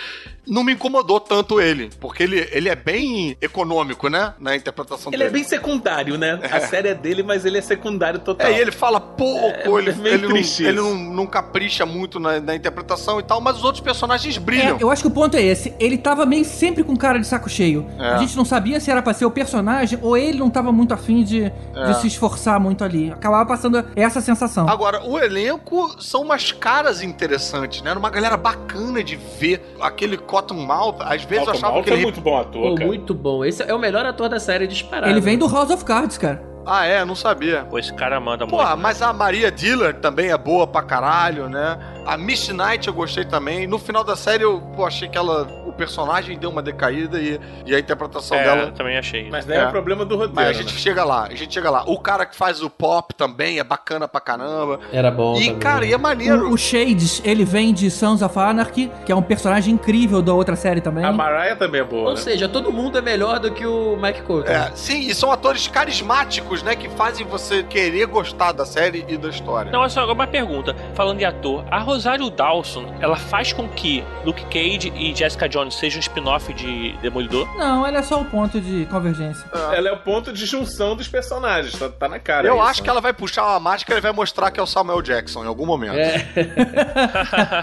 [0.47, 5.23] não me incomodou tanto ele, porque ele, ele é bem econômico, né, na interpretação Ele
[5.23, 5.39] é dele.
[5.39, 6.41] bem secundário, né?
[6.51, 8.49] A série é dele, mas ele é secundário total.
[8.49, 12.41] É, e ele fala pouco, ele, meio ele, não, ele não, não capricha muito na,
[12.41, 14.77] na interpretação e tal, mas os outros personagens É, brilham.
[14.81, 15.73] eu acho que o ponto é esse.
[15.79, 17.87] Ele tava meio sempre com cara de saco cheio.
[17.99, 18.09] É.
[18.15, 20.93] A gente não sabia se era pra ser o personagem ou ele não tava muito
[20.93, 21.53] afim de, É.
[21.93, 23.11] de se esforçar muito ali.
[23.13, 24.69] Acabava passando essa sensação.
[24.69, 27.91] Agora, o elenco são umas caras interessantes, né?
[27.91, 29.77] Era uma galera bacana de ver.
[29.81, 32.87] Aquele Cottonmouth, às vezes eu Alton achava que é ele muito bom ator, Pô, cara.
[32.87, 33.45] muito bom.
[33.45, 35.11] Esse é o melhor ator da série disparado.
[35.11, 36.43] ele vem do House of Cards, cara.
[36.71, 37.03] Ah, é?
[37.03, 37.65] Não sabia.
[37.65, 38.59] Pô, esse cara manda muito.
[38.59, 38.83] Porra, né?
[38.83, 41.79] mas a Maria Diller também é boa pra caralho, né?
[42.05, 43.67] A Miss Knight eu gostei também.
[43.67, 45.49] No final da série eu pô, achei que ela,
[45.79, 48.73] personagem deu uma decaída e, e a interpretação É, dela.
[48.73, 49.31] também achei.
[49.31, 49.67] Mas daí é, É.
[49.67, 50.79] o problema do roteiro, Mas a gente né?
[50.81, 51.85] chega lá, a gente chega lá.
[51.87, 54.81] O cara que faz o pop também é bacana pra caramba.
[54.93, 55.59] Era bom e, também.
[55.59, 56.49] cara, e é maneiro.
[56.51, 60.35] O, o Shades, ele vem de Sons of Anarchy, que é um personagem incrível da
[60.35, 61.05] outra série também.
[61.05, 62.21] A Mariah também é boa, Ou né?
[62.21, 64.51] seja, todo mundo é melhor do que o Mike Coulter.
[64.55, 66.75] É, sim, e são atores carismáticos, né?
[66.75, 69.71] Que fazem você querer gostar da série e da história.
[69.71, 70.75] Não, é só uma pergunta.
[70.95, 75.68] Falando de ator, a Rosário Dawson, ela faz com que Luke Cage e Jessica Jones
[75.71, 77.47] sejam um spin-off de Demolidor?
[77.57, 79.45] Não, ele é só o ponto de convergência.
[79.73, 82.47] Ela é o ponto de junção dos personagens, tá, tá na cara.
[82.49, 82.85] Eu isso, acho né?
[82.85, 85.47] que ela vai puxar uma máscara e vai mostrar que é o Samuel Jackson em
[85.47, 85.95] algum momento.
[85.97, 86.27] É.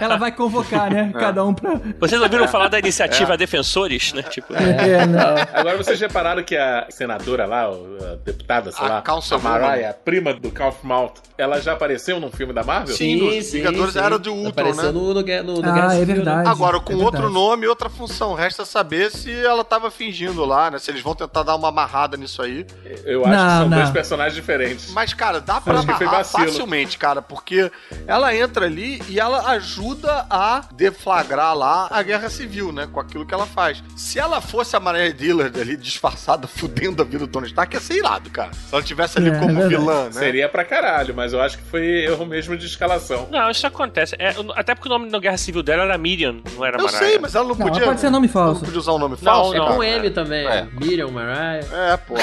[0.00, 1.10] ela vai convocar, né?
[1.18, 1.80] Cada um pra.
[1.98, 4.22] Vocês ouviram falar da iniciativa Defensores, né?
[4.22, 5.36] Tipo, É, não.
[5.52, 9.38] Agora vocês repararam que a senadora lá, o- a deputada, sei A lá, a.
[9.38, 12.94] Mariah, a prima do Kaufmouth, ela já apareceu num filme da Marvel?
[12.96, 14.92] Sim, nos Vingadores era de Ultron, Apareceu né?
[14.92, 16.04] no, no, no, no Ah, Guerra é né?
[16.04, 16.48] verdade.
[16.48, 17.34] Agora, com é outro verdade.
[17.34, 18.34] nome e outra função.
[18.34, 20.78] Resta saber se ela tava fingindo lá, né?
[20.78, 22.66] Se eles vão tentar dar uma amarrada nisso aí.
[23.04, 23.78] Eu acho Não, que são não.
[23.78, 24.90] dois personagens diferentes.
[24.92, 27.70] Mas, cara, dá pra Acho amarrar facilmente, cara, porque
[28.06, 32.88] ela entra ali e ela ajuda a deflagrar lá a guerra civil, né?
[32.92, 33.82] Com aquilo que ela faz.
[33.96, 37.80] Se ela fosse a Maria Dillard ali, disfarçada, fudendo a vida do Tony Stark, ia
[37.80, 38.52] ser irado, cara.
[38.52, 39.68] Se ela tivesse ali É, como verdade.
[39.76, 40.12] vilã, né?
[40.12, 43.28] Seria pra caralho, mas eu acho que foi erro mesmo de escalação.
[43.30, 44.14] Não, isso acontece.
[44.18, 46.98] É, até porque o nome da Guerra Civil dela era Miriam, não era Eu Mariah.
[47.06, 47.85] sei, mas ela não Não, podia.
[47.86, 48.60] Pode ser nome falso.
[48.60, 49.54] Não podia usar um nome Não, falso?
[49.54, 49.66] É não.
[49.66, 49.86] com cara?
[49.86, 50.46] M também.
[50.46, 50.66] É.
[50.72, 51.64] Miriam, Mariah.
[51.72, 52.14] É, pô.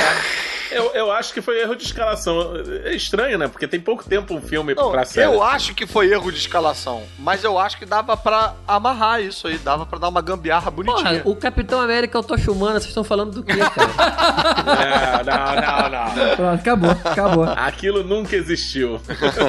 [0.73, 2.53] Eu, eu acho que foi erro de escalação.
[2.85, 3.47] É estranho, né?
[3.47, 5.27] Porque tem pouco tempo um filme Não, pra série.
[5.27, 9.47] eu acho que foi erro de escalação, mas eu acho que dava pra amarrar isso
[9.47, 11.21] aí, dava pra dar uma gambiarra bonitinha.
[11.21, 15.23] Porra, o Capitão América é o Tocha Humana, vocês estão falando do quê, cara?
[15.23, 16.35] Não, não, não, não.
[16.35, 17.43] Pronto, acabou, acabou.
[17.43, 18.99] Aquilo nunca existiu.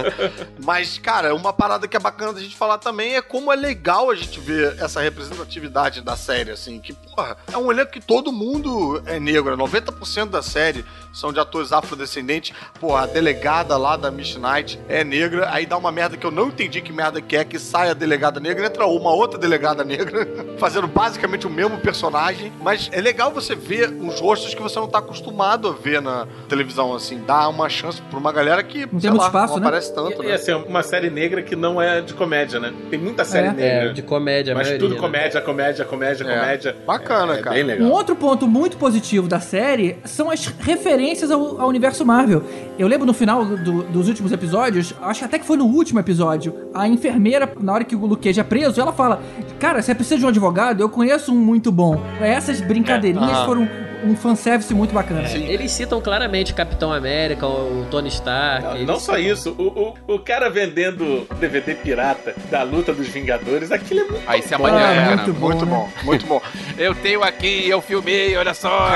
[0.65, 4.11] Mas, cara, uma parada que é bacana da gente falar também é como é legal
[4.11, 8.33] a gente ver essa representatividade da série, assim, que, porra, é um elenco que todo
[8.33, 9.63] mundo é negro, né?
[9.65, 12.55] 90% da série são de atores afrodescendentes.
[12.81, 16.31] Porra, a delegada lá da Miss Knight é negra, aí dá uma merda que eu
[16.31, 19.85] não entendi que merda que é, que sai a delegada negra, entra uma outra delegada
[19.85, 20.27] negra,
[20.59, 24.89] fazendo basicamente o mesmo personagem, mas é legal você ver uns rostos que você não
[24.89, 28.89] tá acostumado a ver na televisão, assim, dá uma chance pra uma galera que, Não
[28.89, 29.67] tem sei lá, espaço, não né?
[29.69, 30.35] aparece tanto, E né?
[30.35, 32.73] assim, uma série negra que não é de comédia, né?
[32.91, 33.53] Tem muita série É.
[33.53, 33.91] negra.
[33.91, 35.01] É, de comédia, a Mas maioria, tudo né?
[35.01, 36.39] comédia, comédia, comédia, É.
[36.41, 36.77] comédia.
[36.87, 37.55] Bacana, é, cara.
[37.55, 37.91] Bem Um legal.
[37.91, 42.43] outro ponto muito positivo da série são as referências ao, ao universo Marvel.
[42.79, 46.55] Eu lembro no final do- dos últimos episódios, acho até que foi no último episódio,
[46.73, 49.21] a enfermeira, na hora que o Luke Cage é preso, ela fala:
[49.59, 50.81] Cara, você precisa de um advogado?
[50.81, 52.01] Eu conheço um muito bom.
[52.21, 53.47] Essas brincadeirinhas aham.
[53.47, 53.69] foram
[54.05, 55.29] um fanservice muito bacana.
[55.31, 58.63] Eles citam claramente Capitão América, o Tony Stark.
[58.81, 63.09] Não, não só citam- isso, o, o, o cara vendendo DVD pirata da luta dos
[63.09, 64.65] Vingadores, aquilo é muito Aí isso é bom.
[64.65, 65.17] maneiro, Ah, cara.
[65.17, 65.71] muito bom, Muito né?
[65.73, 66.43] bom, muito bom.
[66.79, 68.89] Eu tenho aqui, eu filmei, olha só,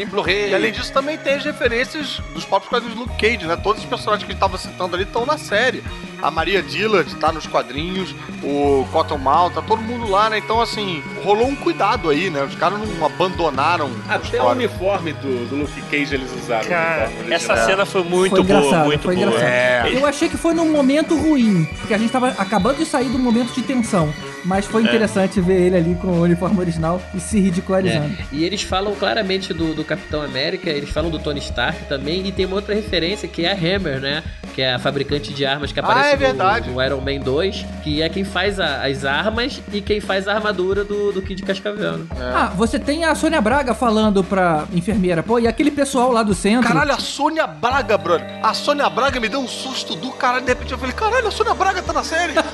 [0.00, 0.50] em Blu-ray.
[0.50, 3.56] E além disso, também tem as referências dos próprios quadrinhos do Luke Cage, né?
[3.56, 5.82] Todos os personagens que a gente tava citando ali estão na série.
[6.24, 10.38] A Maria Dillard tá nos quadrinhos, o Cottonmouth, tá todo mundo lá, né?
[10.38, 12.42] Então, assim, rolou um cuidado aí, né?
[12.42, 16.66] Os caras não abandonaram Até o uniforme do, do Luke Cage eles usaram.
[16.66, 19.38] Cara, no uniforme essa cena foi muito foi boa, muito foi boa.
[19.38, 19.90] É.
[19.92, 23.18] Eu achei que foi num momento ruim, porque a gente tava acabando de sair do
[23.18, 24.10] momento de tensão.
[24.44, 28.06] Mas foi interessante ver ele ali com o uniforme original e se ridicularizando.
[28.20, 28.24] É.
[28.32, 32.32] E eles falam claramente do, do Capitão América, eles falam do Tony Stark também, e
[32.32, 34.22] tem uma outra referência que é a Hammer, né?
[34.54, 36.68] Que é a fabricante de armas que Ah, aparece é verdade.
[36.68, 40.28] no, no Iron Man 2, que é quem faz a- as armas e quem faz
[40.28, 42.04] a armadura do, do Kid Cascavel, né?
[42.34, 46.34] Ah, você tem a Sônia Braga falando pra enfermeira, pô, e aquele pessoal lá do
[46.34, 46.68] centro.
[46.68, 48.26] Caralho, a Sônia Braga, brother.
[48.42, 50.42] A Sônia Braga me deu um susto do caralho.
[50.44, 52.34] De repente eu falei, caralho, a Sônia Braga tá na série.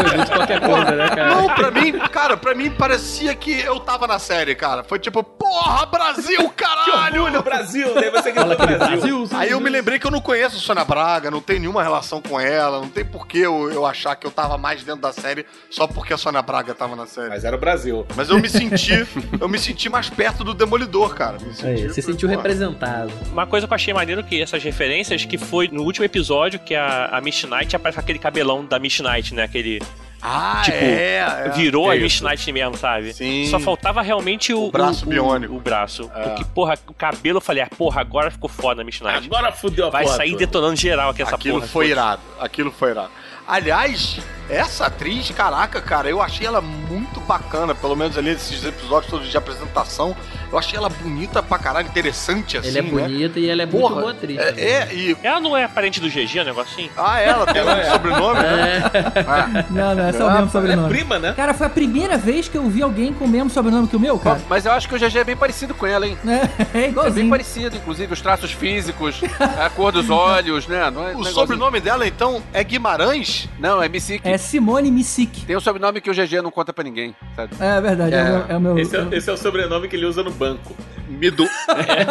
[0.00, 1.34] Eu disse qualquer coisa, né, cara?
[1.34, 4.82] Não, pra mim, cara, pra mim parecia que eu tava na série, cara.
[4.84, 7.22] Foi tipo, porra, Brasil, Que caralho!
[7.24, 7.94] orgulho, Brasil!
[7.94, 9.28] Daí você gritou Brasil.
[9.32, 12.20] Aí eu me lembrei que eu não conheço a Sônia Braga, não tenho nenhuma relação
[12.20, 15.12] com ela, não tem por que eu, eu achar que eu tava mais dentro da
[15.12, 17.28] série só porque a Sônia Braga tava na série.
[17.28, 18.06] Mas era o Brasil.
[18.16, 19.06] Mas eu me senti,
[19.40, 21.38] eu me senti mais perto do Demolidor, cara.
[21.40, 23.12] Me senti, Aí, você sentiu representado.
[23.32, 26.74] Uma coisa que eu achei maneiro que essas referências, que foi no último episódio que
[26.74, 29.44] a, a Miss Knight aparece com aquele cabelão da Miss Knight, né?
[29.44, 29.80] Aquele.
[30.22, 31.52] Ah, Tipo, é, é.
[31.54, 32.02] virou a isso.
[32.04, 33.12] Miss Knight mesmo, sabe?
[33.14, 33.46] Sim.
[33.50, 34.66] Só faltava realmente o.
[34.66, 35.54] O braço biônico.
[35.54, 36.10] O, braço.
[36.14, 36.22] É.
[36.28, 39.26] Porque, porra, o cabelo, eu falei, ah, porra, agora ficou foda a Miss Knight.
[39.26, 40.46] Agora fudeu a Vai porra sair toda.
[40.46, 41.66] detonando geral aqui essa Aquilo porra.
[41.68, 41.92] foi Foda-se.
[41.92, 42.22] irado.
[42.40, 43.10] Aquilo foi irado.
[43.48, 49.10] Aliás, essa atriz, caraca, cara, eu achei ela muito bacana, pelo menos ali nesses episódios
[49.10, 50.16] todos de apresentação.
[50.52, 52.90] Eu achei ela bonita pra caralho, interessante assim, Ela é né?
[52.90, 54.38] bonita e ela é muito Porra, boa atriz.
[54.38, 55.16] É, é, e.
[55.22, 56.90] Ela não é parente do GG, um negocinho?
[56.96, 57.84] Ah, ela tem Ela um é.
[57.90, 58.82] sobrenome, né?
[59.28, 59.64] Ah.
[59.70, 60.88] Não, não, é só o mesmo Ela é sobrenome.
[60.88, 61.32] prima, né?
[61.36, 64.00] Cara, foi a primeira vez que eu vi alguém com o mesmo sobrenome que o
[64.00, 64.40] meu, cara.
[64.48, 66.16] Mas eu acho que o GG é bem parecido com ela, hein?
[66.26, 67.30] É, é É bem igualzinho.
[67.30, 69.20] parecido, inclusive os traços físicos,
[69.64, 70.90] a cor dos olhos, né?
[70.90, 71.34] Não é, O é igualzinho.
[71.34, 73.48] sobrenome dela, então, é Guimarães?
[73.58, 74.20] Não, é Missik.
[74.28, 75.44] É Simone Missick.
[75.46, 77.54] Tem um sobrenome que o GG não conta pra ninguém, sabe?
[77.60, 78.22] É verdade, é, É.
[78.22, 78.44] o meu.
[78.48, 80.74] É o meu Esse é, esse é o sobrenome que ele usa no banco.
[81.08, 81.44] Midu.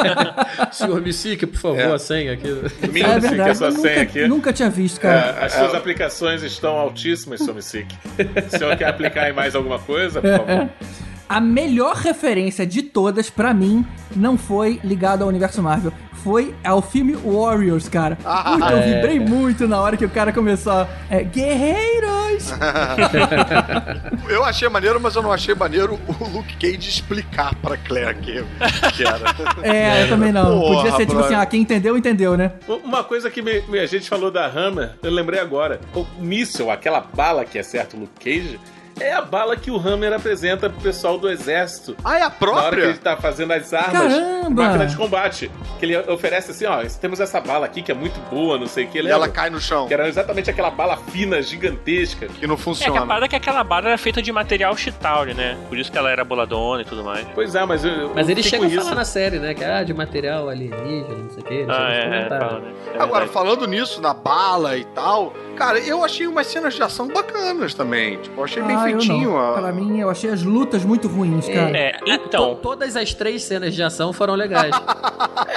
[0.72, 1.94] Senhor Missique, por favor, É.
[1.94, 2.48] a senha aqui.
[2.82, 4.28] É que é verdade, a sua eu senha nunca, aqui.
[4.28, 5.38] nunca tinha visto, cara.
[5.40, 7.88] É, as suas aplicações estão altíssimas, seu Missic.
[8.50, 10.70] Se o senhor quer aplicar em mais alguma coisa, por favor.
[11.28, 15.94] A melhor referência de todas, pra mim, não foi ligada ao universo Marvel.
[16.24, 18.18] Foi ao filme Warriors, cara.
[18.26, 18.82] Ah, Puta, eu é.
[18.96, 20.88] vibrei muito na hora que o cara começou a...
[21.10, 22.54] É, Guerreiros!
[24.30, 28.44] Eu achei maneiro, mas eu não achei maneiro o Luke Cage explicar pra Claire que,
[28.96, 29.36] que era.
[29.64, 30.60] É, eu também não.
[30.62, 32.52] Porra, Podia ser tipo assim, ah, quem entendeu, entendeu, né?
[32.68, 35.80] Uma coisa que me- me- a gente falou da Hammer, eu lembrei agora.
[35.96, 38.60] O míssil, aquela bala que acerta o Luke Cage,
[39.00, 41.96] é a bala que o Hammer apresenta pro pessoal do exército.
[42.04, 42.84] Ah, é a Na hora que própria?
[42.86, 44.64] ele tá fazendo as armas, Caramba!
[44.64, 45.52] máquina de combate.
[45.80, 48.86] Que ele oferece assim, ó, temos essa bala aqui que é muito boa, não sei
[48.86, 48.98] o que.
[48.98, 49.16] E lembra?
[49.16, 49.88] ela cai no chão.
[49.88, 52.28] Que era exatamente aquela bala fina, gigantesca.
[52.28, 53.06] Que não É que a funciona.
[53.06, 55.58] parada é que aquela bala era feita de material Chitauri, né?
[55.70, 57.26] Por isso que ela era boladona e tudo mais.
[57.34, 59.54] Pois é, mas eu, eu Mas ele chega a falar na série, né?
[59.54, 61.66] Que é ah, de material alienígena, não sei o que.
[61.70, 62.72] Ah, é, é, fala, né?
[62.88, 63.32] É Agora, verdade.
[63.32, 68.18] falando nisso, na bala e tal, cara, eu achei umas cenas de ação bacanas também.
[68.18, 69.32] Tipo, eu achei bem Ah, eu feitinho.
[69.32, 69.38] não.
[69.40, 71.78] a- Pra mim, eu achei as lutas muito ruins, cara.
[71.78, 72.56] É, então.
[72.56, 74.72] todas as três cenas de ação foram legais.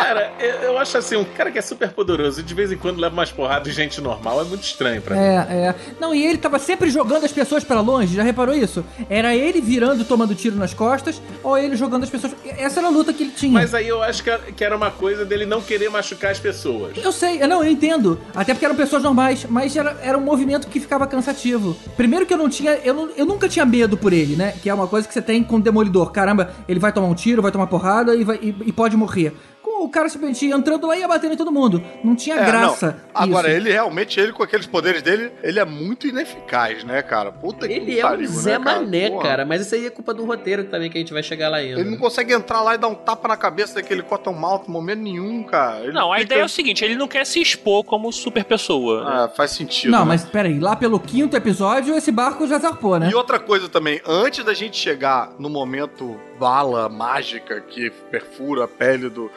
[0.03, 2.77] Cara, eu, eu acho assim, um cara que é super poderoso e de vez em
[2.77, 5.23] quando leva umas porradas de gente normal é muito estranho pra mim.
[5.23, 5.35] É,
[5.69, 5.75] é.
[6.01, 8.85] Não, e ele tava sempre jogando as pessoas pra longe, já reparou isso?
[9.09, 12.35] Era ele virando, tomando tiro nas costas, ou ele jogando as pessoas.
[12.59, 13.53] Essa era a luta que ele tinha.
[13.53, 16.41] Mas aí eu acho que era- que era uma coisa dele não querer machucar as
[16.41, 16.93] pessoas.
[16.97, 18.21] Eu sei, não, eu entendo.
[18.35, 21.77] Até porque eram pessoas normais, mas era, era um movimento que ficava cansativo.
[21.97, 22.73] Primeiro que eu não tinha.
[22.85, 24.53] Eu, não- eu nunca tinha medo por ele, né?
[24.63, 26.11] Que é uma coisa que você tem com o demolidor.
[26.13, 29.35] Caramba, ele vai tomar um tiro, vai tomar porrada e, vai, e, e pode morrer.
[29.63, 31.83] Com o cara simplesmente entrando lá e ia batendo em todo mundo.
[32.03, 32.99] Não tinha É, graça.
[33.15, 33.23] não.
[33.23, 33.57] Agora, isso.
[33.59, 37.31] ele realmente, ele com aqueles poderes dele, ele é muito ineficaz, né, cara?
[37.31, 38.81] Puta que Ele é um pariu, Zé né, cara?
[38.81, 39.23] Mané, Porra.
[39.23, 39.45] cara.
[39.45, 41.79] Mas isso aí é culpa do roteiro também, que a gente vai chegar lá ainda.
[41.81, 44.71] Ele não consegue entrar lá e dar um tapa na cabeça daquele Cotton Mouth em
[44.73, 45.85] momento nenhum, cara.
[45.85, 48.45] Ele Não, a fica- ideia é o seguinte: ele não quer se expor como super
[48.45, 49.05] pessoa.
[49.05, 49.11] né?
[49.25, 49.91] Ah, faz sentido.
[49.93, 50.05] Não, né?
[50.07, 53.11] mas peraí, lá pelo quinto episódio, esse barco já zarpou, né?
[53.11, 58.69] E outra coisa também, antes da gente chegar no momento bala mágica que perfura a
[58.69, 59.31] pele do.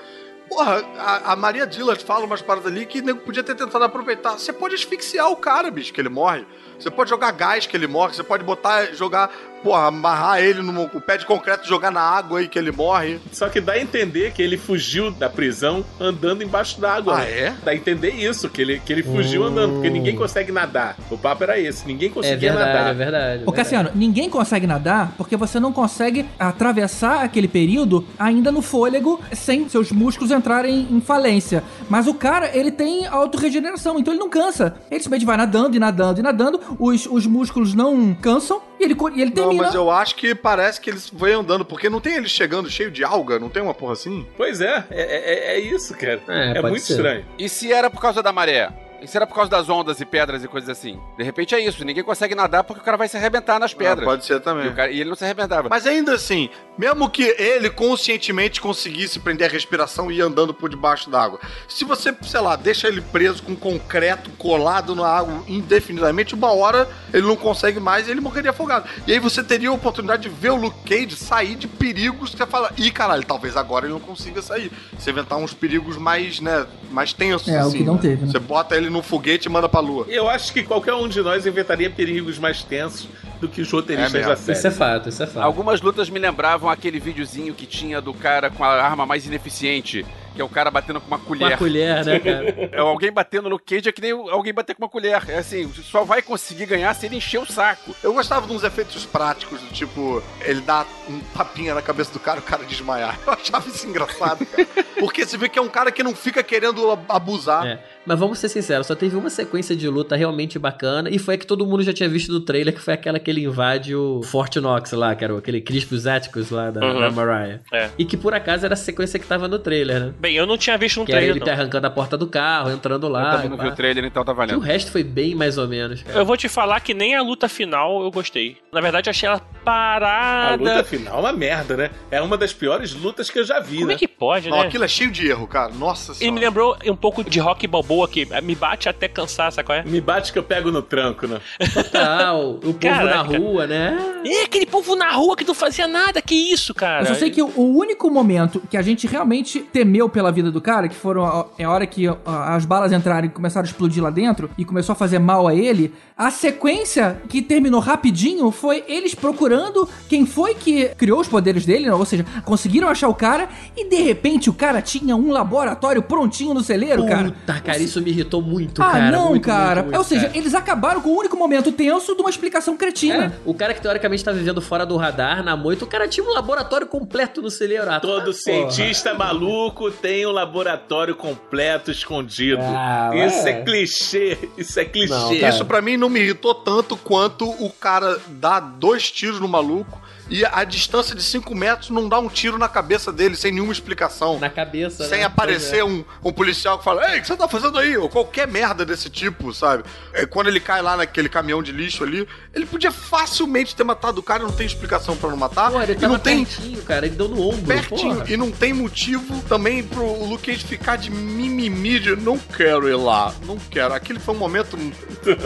[0.49, 4.39] Porra, a, a Maria Dillard fala umas paradas ali que nego podia ter tentado aproveitar.
[4.39, 6.47] Você pode asfixiar o cara, bicho, que ele morre.
[6.79, 8.13] Você pode jogar gás que ele morre.
[8.13, 9.29] Você pode botar, jogar,
[9.63, 13.19] porra, amarrar ele no pé de concreto e jogar na água aí que ele morre.
[13.31, 17.19] Só que dá a entender que ele fugiu da prisão andando embaixo d'água.
[17.19, 17.53] Ah, é?
[17.63, 20.95] Dá a entender isso, que ele, que ele fugiu andando, porque ninguém consegue nadar.
[21.09, 22.91] O papo era esse, ninguém É conseguia verdade, nadar.
[22.91, 23.25] é verdade.
[23.25, 23.55] é Ô verdade.
[23.55, 29.67] Cassiano, ninguém consegue nadar porque você não consegue atravessar aquele período ainda no fôlego sem
[29.69, 31.63] seus músculos entrarem em falência.
[31.89, 34.75] Mas o cara, ele tem autorregeneração, então ele não cansa.
[34.91, 38.93] Ele simplesmente vai nadando e nadando e nadando, os, os músculos não cansam e ele,
[39.15, 39.63] e ele Não, termina.
[39.63, 42.91] mas eu acho que parece que eles vêm andando, porque não tem ele chegando cheio
[42.91, 44.25] de alga, não tem uma porra assim?
[44.35, 46.21] Pois é, é, é, é isso, cara.
[46.27, 46.93] É, É, muito ser.
[46.93, 47.25] estranho.
[47.39, 48.69] E se era por causa da maré?
[49.05, 50.99] E se era por causa das ondas e pedras e coisas assim?
[51.15, 54.01] De repente é isso, ninguém consegue nadar porque o cara vai se arrebentar nas pedras.
[54.01, 54.67] Ah, pode ser E, também.
[54.67, 55.69] o cara- e ele não se arrebentava.
[55.69, 60.69] Mas ainda assim, mesmo que ele conscientemente conseguisse prender a respiração e ir andando por
[60.71, 66.33] debaixo d'água, se você, sei lá, deixa ele preso com concreto colado na água indefinidamente,
[66.33, 68.89] uma hora ele não consegue mais e ele morreria afogado.
[69.05, 72.37] E aí você teria a oportunidade de ver o Luke Cage sair de perigos que
[72.37, 74.71] você fala, ih, caralho, talvez agora ele não consiga sair.
[74.97, 77.77] Você inventar uns perigos mais, né, mais tensos, É, o assim.
[77.79, 77.99] que não né?
[78.01, 78.31] teve, né?
[78.31, 80.05] Você bota ele no foguete e manda pra lua.
[80.07, 83.09] Eu acho que qualquer um de nós inventaria perigos mais tensos
[83.41, 84.57] do que os roteiristas É da série.
[84.57, 85.43] Isso é fato, isso é fato.
[85.43, 90.05] Algumas lutas me lembravam aquele videozinho que tinha do cara com a arma mais ineficiente,
[90.35, 91.53] que é o cara batendo com uma colher.
[91.53, 92.69] a colher, né, cara?
[92.71, 95.23] É alguém batendo no Cage é que nem alguém bater com uma colher.
[95.29, 97.95] É assim, só vai conseguir ganhar se ele encher o saco.
[98.03, 102.19] Eu gostava de uns efeitos práticos, do tipo, ele dá um tapinha na cabeça do
[102.19, 103.17] cara e o cara desmaiar.
[103.25, 104.67] Eu achava isso engraçado, cara.
[104.99, 107.65] Porque você vê que é um cara que não fica querendo ab- abusar.
[107.65, 107.79] É.
[108.05, 111.37] Mas vamos ser sinceros, só teve uma sequência de luta realmente bacana e foi a
[111.39, 114.21] que todo mundo já tinha visto no trailer, que foi aquela que ele invade o
[114.23, 116.99] Fort Knox lá, que era aquele Crispus Atticus lá da, Uhum.
[116.99, 117.61] da Mariah.
[117.73, 117.89] É.
[117.97, 120.13] E que por acaso era a sequência que tava no trailer, né?
[120.25, 121.35] Bem, eu não tinha visto um Que era trailer.
[121.35, 121.45] ele não.
[121.45, 123.31] tá arrancando a porta do carro, entrando Eu lá.
[123.33, 124.59] também e não vi o trailer, então tá Que o valendo.
[124.59, 126.17] resto foi bem mais ou menos, cara.
[126.17, 128.57] Eu vou te falar que nem a luta final eu gostei.
[128.73, 130.57] Na verdade, eu achei ela A parada.
[130.63, 131.91] luta final é uma merda, né?
[132.09, 133.93] É uma das piores lutas que eu já vi, Como né?
[133.93, 134.67] é que pode, Não, né?
[134.67, 135.71] aquilo é cheio de erro, cara.
[135.73, 136.33] Nossa Ele senhora.
[136.39, 139.83] me lembrou um pouco de rock balboa que me bate até cansar, sabe qual é?
[139.83, 141.39] Me bate que eu pego no tranco, né?
[141.73, 143.37] Total, o povo na Caraca.
[143.37, 143.95] rua, né?
[144.25, 147.07] É aquele povo na rua que não fazia nada, que isso, cara?
[147.09, 150.61] Eu sei que o o único momento que a gente realmente temeu pela vida do
[150.61, 154.01] cara, que foram a, é a hora que as balas entraram e começaram a explodir
[154.01, 158.81] lá dentro e começou a fazer mal a ele, a sequência que terminou rapidinho foi
[158.87, 163.49] eles procurando quem foi que criou os poderes dele, ou seja, conseguiram achar o cara
[163.75, 167.25] e de repente o cara tinha um laboratório prontinho no celeiro, cara.
[167.31, 169.11] Puta, cara, isso me irritou muito, Ah, cara.
[169.11, 169.81] não, muito, cara.
[169.81, 170.37] muito, muito, ou seja, cara.
[170.37, 173.25] eles acabaram com o único momento tenso de uma explicação cretina.
[173.25, 176.25] É, o cara que teoricamente tá vivendo fora do radar, na moita, o cara tinha
[176.25, 177.91] um laboratório completo no celeiro.
[177.91, 178.33] Ah, Todo porra.
[178.33, 182.61] cientista maluco tem um laboratório completo escondido.
[182.61, 183.49] Ah, isso ué.
[183.49, 185.09] é clichê, isso é clichê.
[185.11, 185.33] Não.
[185.33, 189.99] Isso pra mim não me irritou tanto quanto o cara dar dois tiros no maluco
[190.29, 193.71] e a distância de 5 metros não dá um tiro na cabeça dele sem nenhuma
[193.71, 194.39] explicação.
[194.39, 195.25] Na cabeça, Sem né?
[195.25, 197.95] aparecer Pois um, um policial que fala, ei, o que você tá fazendo aí?
[197.95, 199.83] Ou qualquer merda desse tipo, sabe?
[200.13, 204.19] É, quando ele cai lá naquele caminhão de lixo ali, ele podia facilmente ter matado
[204.19, 205.69] o cara e não tem explicação pra não matar.
[205.69, 205.73] é.
[205.73, 207.05] Pô, ele e não tem pertinho, cara.
[207.05, 207.61] Ele deu no ombro.
[207.65, 208.15] pertinho.
[208.15, 208.25] porra.
[208.31, 212.95] E não tem motivo também pro Luke Cage ficar de mimimi de não quero ir
[212.95, 213.93] lá, não quero.
[213.93, 214.77] Aquele foi um momento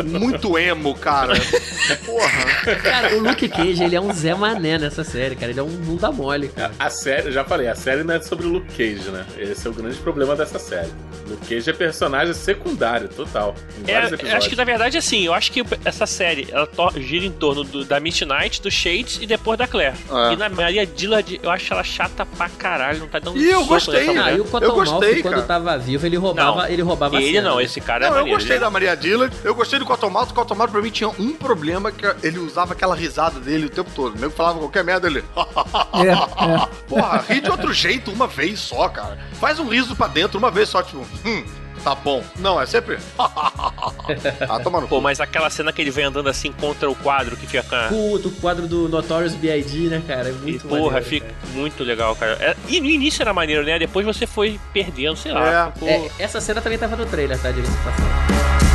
[0.06, 1.34] muito emo, cara.
[2.06, 2.76] Porra.
[2.82, 5.52] Cara, o Luke Cage, ele é um Zé Mané nessa série, cara.
[5.52, 6.72] Ele é um bunda mole, cara.
[6.80, 9.26] A série, eu já falei, a série não é sobre o Luke Cage, né?
[9.38, 10.90] Esse é o grande problema dessa série.
[11.28, 13.56] Luke Cage é personagem secundário, total.
[13.80, 14.38] Em É, vários eu episódios.
[14.44, 16.68] acho que na verdade assim, eu acho que essa série ela
[17.02, 19.96] gira em torno do- da Midnight, do Shades e depois da Claire.
[20.30, 20.34] É.
[20.34, 23.66] E na Maria Dillard, eu acho ela chata pra caralho, não tá dando E eu
[23.66, 24.22] gostei, né?
[24.24, 25.46] Ah, e o Eu Cottonmouth, gostei, quando cara.
[25.46, 27.64] tava vivo, ele roubava, Não, ele roubava Ele cena, não, né?
[27.64, 28.38] esse cara é Não, eu maneiro.
[28.40, 30.32] gostei ele- da Maria Dillard, eu gostei do Cottomato.
[30.32, 33.90] O Cottomato pra mim tinha um problema que ele usava aquela risada dele o tempo
[33.96, 34.16] todo.
[34.16, 35.24] O nego falava qualquer merda, ele.
[35.94, 36.68] É, é.
[36.88, 39.18] Porra, ri de outro jeito uma vez só, cara.
[39.40, 41.44] Faz um riso pra dentro uma vez só, tipo, hum,
[41.84, 42.24] tá bom.
[42.38, 42.98] Não, é sempre.
[43.18, 45.02] ah, toma no Pô, cu.
[45.02, 47.90] mas aquela cena que ele vem andando assim contra o quadro que fica com a...
[47.92, 50.30] O, quadro do Notorious B.I.D., né, cara?
[50.30, 51.38] É E, muito porra, maneiro, fica cara.
[51.54, 52.34] muito legal, cara.
[52.40, 53.78] É, e no início era maneiro, né?
[53.80, 55.70] Depois você foi perdendo, sei lá.
[55.70, 55.72] É.
[55.74, 57.52] ficou- É, essa cena também tava no trailer, tá?
[57.52, 58.69] Diga-se de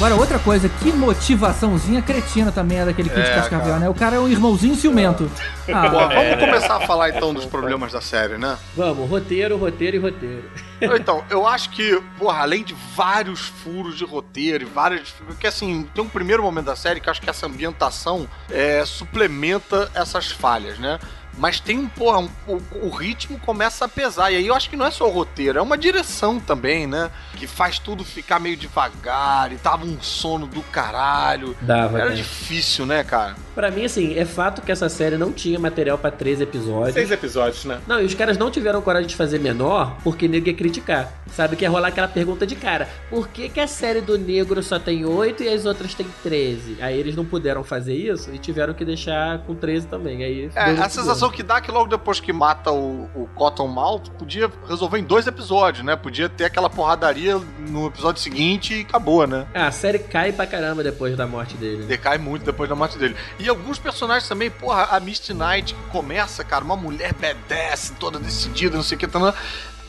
[0.00, 3.78] Agora, outra coisa, que motivaçãozinha cretina também é daquele Kid É, Cascavel, cara.
[3.80, 3.88] né?
[3.90, 5.30] O cara é um irmãozinho ciumento.
[5.66, 8.56] Pô, Ah, vamos começar a falar então dos problemas da série, né?
[8.74, 10.44] Vamos, roteiro, roteiro e roteiro.
[10.80, 15.10] Então, eu acho que, porra, além de vários furos de roteiro e várias.
[15.26, 18.82] Porque assim, tem um primeiro momento da série que eu acho que essa ambientação é,
[18.86, 20.98] suplementa essas falhas, né?
[21.38, 24.30] Mas tem um, porra, um- o, o ritmo começa a pesar.
[24.30, 27.10] E aí eu acho que não é só o roteiro, é uma direção também, né?
[27.36, 31.56] Que faz tudo ficar meio devagar e tava um sono do caralho.
[31.60, 32.16] Dava, Era cara.
[32.16, 33.34] difícil, né, cara?
[33.54, 36.94] Pra mim, assim, é fato que essa série não tinha material pra três episódios.
[36.94, 37.80] Seis episódios, né?
[37.86, 41.12] Não, e os caras não tiveram coragem de fazer menor porque nego ia criticar.
[41.34, 44.62] Sabe que ia rolar aquela pergunta de cara: por que, que a série do negro
[44.62, 46.78] só tem 8 e as outras tem 13?
[46.80, 50.24] Aí eles não puderam fazer isso e tiveram que deixar com 13 também.
[50.24, 54.10] Aí É, a sensação que dá é que logo depois que mata o, o Cottonmouth,
[54.18, 55.96] podia resolver em dois episódios, né?
[55.96, 59.46] Podia ter aquela porradaria no episódio seguinte e acabou, né?
[59.54, 61.78] Ah, a série cai pra caramba depois da morte dele.
[61.78, 61.86] né?
[61.86, 63.16] Decai muito depois da morte dele.
[63.38, 68.76] E alguns personagens também, porra, a Misty Knight começa, cara, uma mulher badass, toda decidida,
[68.76, 69.34] não sei o que, tá,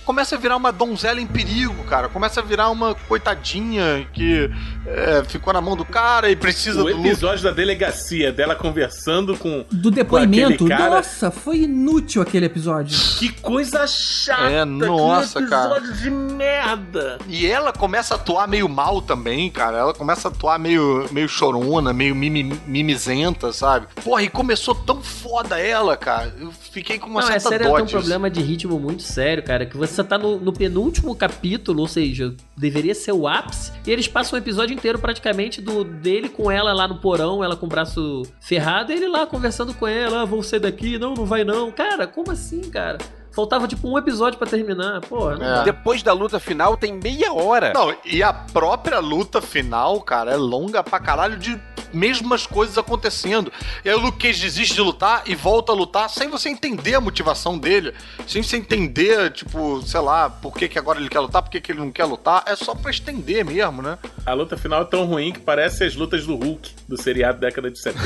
[0.05, 2.09] começa a virar uma donzela em perigo, cara.
[2.09, 4.49] Começa a virar uma coitadinha que
[4.85, 9.37] é, ficou na mão do cara e precisa O do episódio da delegacia, dela conversando
[9.37, 9.65] com.
[9.71, 10.65] do depoimento.
[10.65, 12.97] aquele cara- Nossa, foi inútil aquele episódio.
[13.19, 14.49] Que coisa chata!
[14.49, 15.77] É, nossa, que cara.
[15.77, 17.17] episódio de merda!
[17.27, 19.77] E ela começa a atuar meio mal também, cara.
[19.77, 23.87] Ela começa a atuar meio, meio chorona, meio mimi- mimizenta, sabe?
[24.03, 26.33] Porra, e começou tão foda ela, cara.
[26.39, 29.03] Eu fiquei com uma Não, a certa série dó tem um problema de ritmo muito
[29.03, 29.65] sério, cara.
[29.65, 33.71] Que você tá no, no penúltimo capítulo, ou seja, deveria ser o ápice.
[33.85, 37.55] E eles passam o episódio inteiro praticamente do dele com ela lá no porão, ela
[37.55, 41.13] com o braço ferrado, e ele lá conversando com ela, ah, vou sair daqui, não,
[41.13, 41.71] não vai não.
[41.71, 42.97] Cara, como assim, cara?
[43.31, 44.99] Faltava tipo um episódio pra terminar.
[45.01, 45.63] Porra, não É.
[45.63, 47.71] Depois da luta final tem meia hora.
[47.73, 51.55] Não, e a própria luta final, cara, é longa pra caralho de
[51.93, 53.51] mesmas coisas acontecendo.
[53.83, 56.95] E aí o Luke Cage desiste de lutar e volta a lutar sem você entender
[56.95, 57.93] a motivação dele,
[58.27, 61.59] sem você entender, tipo, sei lá, por que, que agora ele quer lutar, por que,
[61.61, 62.43] que ele não quer lutar.
[62.45, 63.97] É só pra estender mesmo, né?
[64.25, 67.69] A luta final é tão ruim que parece as lutas do Hulk, do seriado década
[67.71, 68.01] de 70.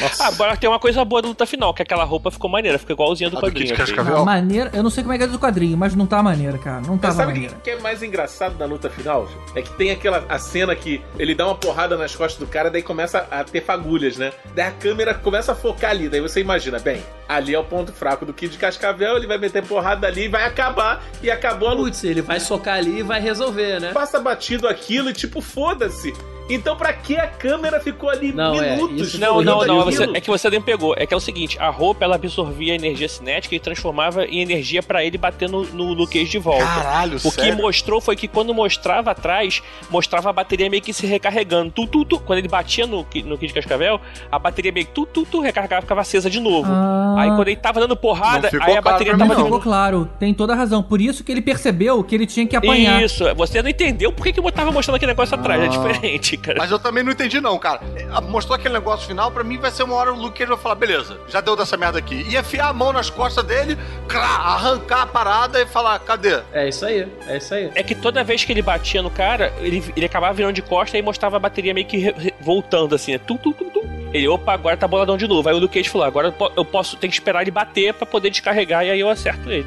[0.00, 0.24] Nossa.
[0.24, 2.94] Ah, agora tem uma coisa boa da luta final, que aquela roupa ficou maneira, ficou
[2.94, 3.76] igualzinha do A do quadrinho.
[3.76, 4.16] Cascavel.
[4.18, 6.56] A maneira, eu não sei como é que é do quadrinho, mas não tá maneira,
[6.58, 6.80] cara.
[6.80, 7.54] Não Mas tava sabe o maneira.
[7.56, 9.28] que, que é mais engraçado da luta final?
[9.54, 12.70] É que tem aquela a cena que ele dá uma porrada nas costas do cara,
[12.70, 14.32] daí começa a ter fagulhas, né?
[14.54, 17.92] Daí a câmera começa a focar ali, daí você imagina, bem, ali é o ponto
[17.92, 21.72] fraco do Kid Cascavel, ele vai meter porrada ali e vai acabar, e acabou a
[21.72, 21.84] luta.
[21.90, 23.92] Putz, ele vai socar ali e vai resolver, né?
[23.92, 26.12] Passa batido aquilo e tipo, foda-se.
[26.48, 29.08] Então pra que a câmera ficou ali Não, é, minutos?
[29.08, 30.94] isso Não, não, não, você- é que você nem pegou.
[30.96, 34.40] É que é o seguinte, a roupa ela absorvia a energia cinética e transformava em
[34.42, 36.64] energia pra ele bater no, no Cage de volta.
[36.64, 37.56] Caralho, O que sério?
[37.56, 41.70] mostrou foi que quando mostrava atrás, mostrava a bateria meio que se recarregando.
[41.70, 42.18] Tu, tu, tu.
[42.20, 43.98] Quando ele batia no, no Kid Cascavel,
[44.30, 46.70] a bateria meio que tu, tu, tu, recarregava ficava acesa de novo.
[46.70, 47.14] Ah.
[47.18, 49.44] Aí quando ele tava dando porrada, aí a claro bateria tava Não não.
[49.46, 50.82] ficou claro, tem toda a razão.
[50.82, 53.02] Por isso que ele percebeu que ele tinha que apanhar.
[53.02, 56.33] Isso, você não entendeu por que, que eu tava mostrando aquele negócio atrás, é diferente.
[56.34, 56.58] Entendi, cara.
[56.58, 57.80] Mas eu também não entendi, não, cara.
[57.96, 60.58] É, Mostrou aquele negócio final, pra mim vai ser uma hora o Luke Cage vai
[60.58, 62.24] falar, beleza, já deu dessa merda aqui.
[62.28, 63.76] E enfiar a mão nas costas dele,
[64.08, 66.40] crá, arrancar a parada e falar, cadê?
[66.52, 67.70] É isso aí, é isso aí.
[67.74, 70.96] É que toda vez que ele batia no cara, ele, ele acabava virando de costa
[70.98, 73.18] e mostrava a bateria meio que re- re- voltando, assim, né?
[73.18, 73.84] Tum, tum, tum, tum.
[74.12, 75.48] Ele, opa, agora tá boladão de novo.
[75.48, 77.92] Aí o Luke Cage falou, agora eu po- eu posso, tem que esperar ele bater
[77.94, 79.66] pra poder descarregar e aí eu acerto ele.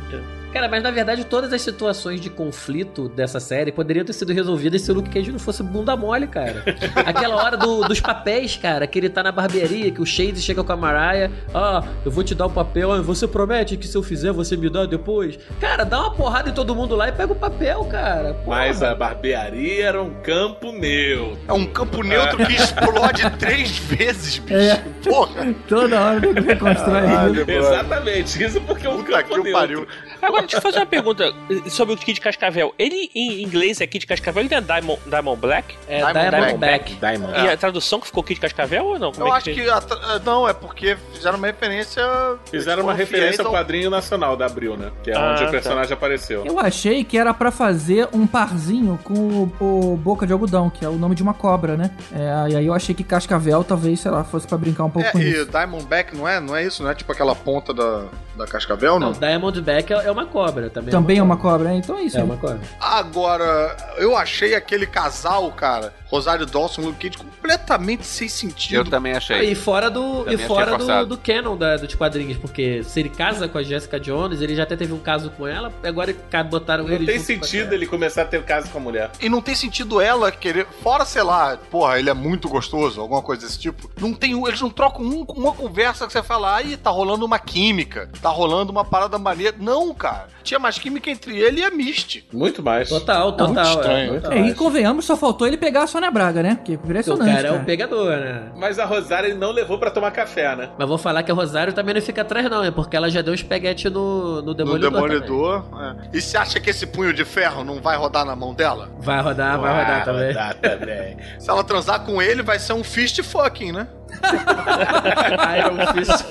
[0.53, 4.81] Cara, mas na verdade todas as situações de conflito dessa série poderiam ter sido resolvidas
[4.81, 6.63] se o Luke Cage não fosse bunda mole, cara.
[7.05, 10.63] Aquela hora do- dos papéis, cara, que ele tá na barbearia, que o Shade chega
[10.63, 13.95] com a Mariah, ah, eu vou te dar o papel, ah, você promete que se
[13.95, 15.37] eu fizer você me dá depois?
[15.59, 18.33] Cara, dá uma porrada em todo mundo lá e pega o papel, cara.
[18.35, 18.57] Porra.
[18.57, 21.37] Mas a barbearia era um campo meu.
[21.47, 24.57] É um campo neutro que explode três vezes, bicho.
[24.57, 24.81] É.
[25.03, 25.53] Porra.
[25.67, 27.01] Toda hora tem que reconstrói.
[27.01, 27.45] Mano.
[27.51, 29.51] Exatamente, isso porque é um Puta campo que o neutro.
[29.59, 29.87] pariu.
[30.21, 32.73] Agora, deixa eu fazer uma pergunta eh, sobre o Kid Cascavel.
[32.77, 35.75] Ele, em inglês, é Kid Cascavel, ele é Diamond, Diamond Black?
[35.87, 36.95] É Diamond Diamondback.
[36.95, 37.33] Diamond.
[37.39, 39.11] E a tradução que ficou Kid Cascavel ou não?
[39.11, 39.69] Como Eu é acho que.
[39.69, 42.03] a tra- Não, é porque fizeram uma referência.
[42.49, 44.91] Fizeram uma referência ao quadrinho nacional da Abril, né?
[45.03, 45.47] Que é Ah, onde tá.
[45.47, 46.45] o personagem apareceu.
[46.45, 49.13] Eu achei que era pra fazer um parzinho com
[49.59, 51.91] o, o Boca de Algodão, que é o nome de uma cobra, né?
[52.13, 55.07] É, e aí eu achei que Cascavel talvez, sei lá, fosse pra brincar um pouco
[55.07, 55.45] É, com e isso.
[55.45, 56.39] Diamondback não é?
[56.39, 56.83] Não é isso?
[56.83, 58.05] Não é tipo aquela ponta da,
[58.37, 59.11] da cascavel, não?
[59.11, 60.91] Não, Diamondback é é uma cobra também.
[60.91, 61.75] Também é uma cobra, né?
[61.75, 62.17] Então é isso.
[62.17, 62.25] É aí.
[62.25, 62.59] uma cobra.
[62.79, 68.89] Agora, eu achei aquele casal, cara, Rosário Dawson Luke Cage, completamente sem Eu sentido.
[68.89, 69.51] também achei.
[69.51, 73.09] E fora do, Também e fora do, do canon da, dos quadrinhos, porque se ele
[73.09, 76.15] casa com a Jessica Jones, ele já até teve um caso com ela, agora
[76.49, 78.81] botaram Não ele tem junto com a sentido ele começar a ter caso com a
[78.81, 79.11] mulher.
[79.19, 80.67] E não tem sentido ela querer.
[80.81, 83.89] Fora, sei lá, porra, ele é muito gostoso, alguma coisa desse tipo.
[83.99, 84.37] Não tem.
[84.47, 88.29] Eles não trocam um, uma conversa que você fala, aí tá rolando uma química, tá
[88.29, 89.55] rolando uma parada maneira.
[89.59, 90.27] Não, cara.
[90.43, 92.25] Tinha mais química entre ele e a Misty.
[92.31, 92.87] Muito mais.
[92.87, 93.47] Total, total.
[93.47, 94.15] Muito estranho.
[94.15, 94.31] É, total.
[94.37, 96.59] É, e convenhamos, só faltou ele pegar a Sônia Braga, né?
[96.63, 97.27] Que é o impressionante.
[97.27, 97.61] cara é cara.
[97.61, 98.43] um pegador, né?
[98.55, 100.69] Mas a Rosário ele não levou pra tomar café, né?
[100.77, 103.21] Mas vou falar que a Rosário também não fica atrás, não, é porque ela já
[103.23, 104.91] deu espaguete no, no No Demolidor.
[104.91, 105.63] Demolidor.
[105.81, 105.95] é.
[106.13, 108.89] E você acha que esse punho de ferro não vai rodar na mão dela?
[108.99, 110.27] Vai rodar, vai rodar também.
[110.27, 111.17] rodar também.
[111.39, 113.87] Se ela transar com ele, vai ser um fist fucking, né?
[115.57, 116.25] Iron Fist.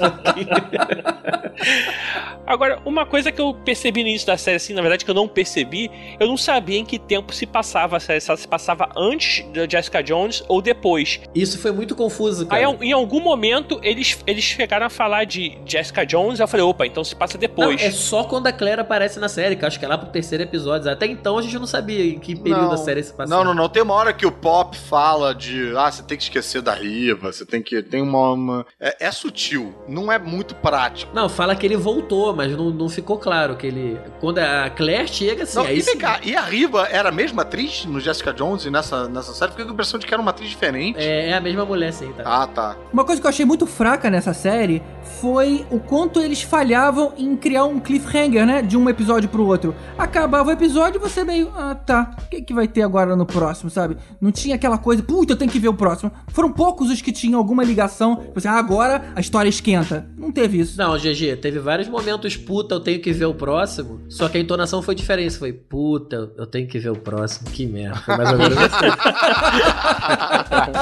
[2.47, 5.14] Agora, uma coisa que eu percebi no início da série, assim, na verdade que eu
[5.14, 8.47] não percebi, eu não sabia em que tempo se passava a série, se ela se
[8.47, 11.20] passava antes da Jessica Jones ou depois.
[11.34, 12.68] Isso foi muito confuso, cara.
[12.68, 16.87] Aí, em algum momento, eles, eles chegaram a falar de Jessica Jones, eu falei, opa,
[16.87, 17.82] então se passa Não, depois.
[17.82, 20.09] é só quando a Claire aparece na série, que eu acho que é lá pro
[20.11, 20.89] terceiro episódio.
[20.91, 22.70] Até então a gente não sabia em que período Não.
[22.70, 23.28] da série se passava.
[23.45, 23.68] Não, não, não.
[23.68, 25.74] Tem uma hora que o Pop fala de.
[25.76, 27.75] Ah, você tem que esquecer da Riva, você tem que.
[27.82, 28.32] Tem uma.
[28.32, 31.14] uma- É, é sutil, não é muito prático.
[31.14, 33.98] Não, fala que ele voltou, mas não, não ficou claro que ele.
[34.20, 35.96] Quando a Claire chega, assim, Não, aí e sim.
[35.98, 39.50] cá, e a Riva era a mesma atriz no Jessica Jones e nessa, nessa série?
[39.52, 40.98] Fiquei com a impressão de que era uma atriz diferente.
[40.98, 42.22] É, é a mesma mulher, sim, tá?
[42.24, 42.76] Ah, tá.
[42.92, 44.82] Uma coisa que eu achei muito fraca nessa série
[45.20, 48.62] foi o quanto eles falhavam em criar um cliffhanger, né?
[48.62, 49.74] De um episódio pro outro.
[49.96, 52.14] Acabava o episódio e você meio, ah, tá.
[52.26, 53.96] O que, que vai ter agora no próximo, sabe?
[54.20, 56.10] Não tinha aquela coisa, puta, eu tenho que ver o próximo.
[56.28, 58.16] Foram poucos os que tinham alguma ligação.
[58.16, 60.08] Tipo assim, ah, agora a história esquenta.
[60.16, 60.78] Não teve isso.
[60.78, 64.00] Não, GG, teve vários momentos, puta, eu tenho que ver o próximo.
[64.08, 65.36] Só que a entonação foi diferente.
[65.36, 67.50] Foi, puta, eu tenho que ver o próximo.
[67.50, 67.96] Que merda.
[67.96, 68.86] Foi mais ou menos assim.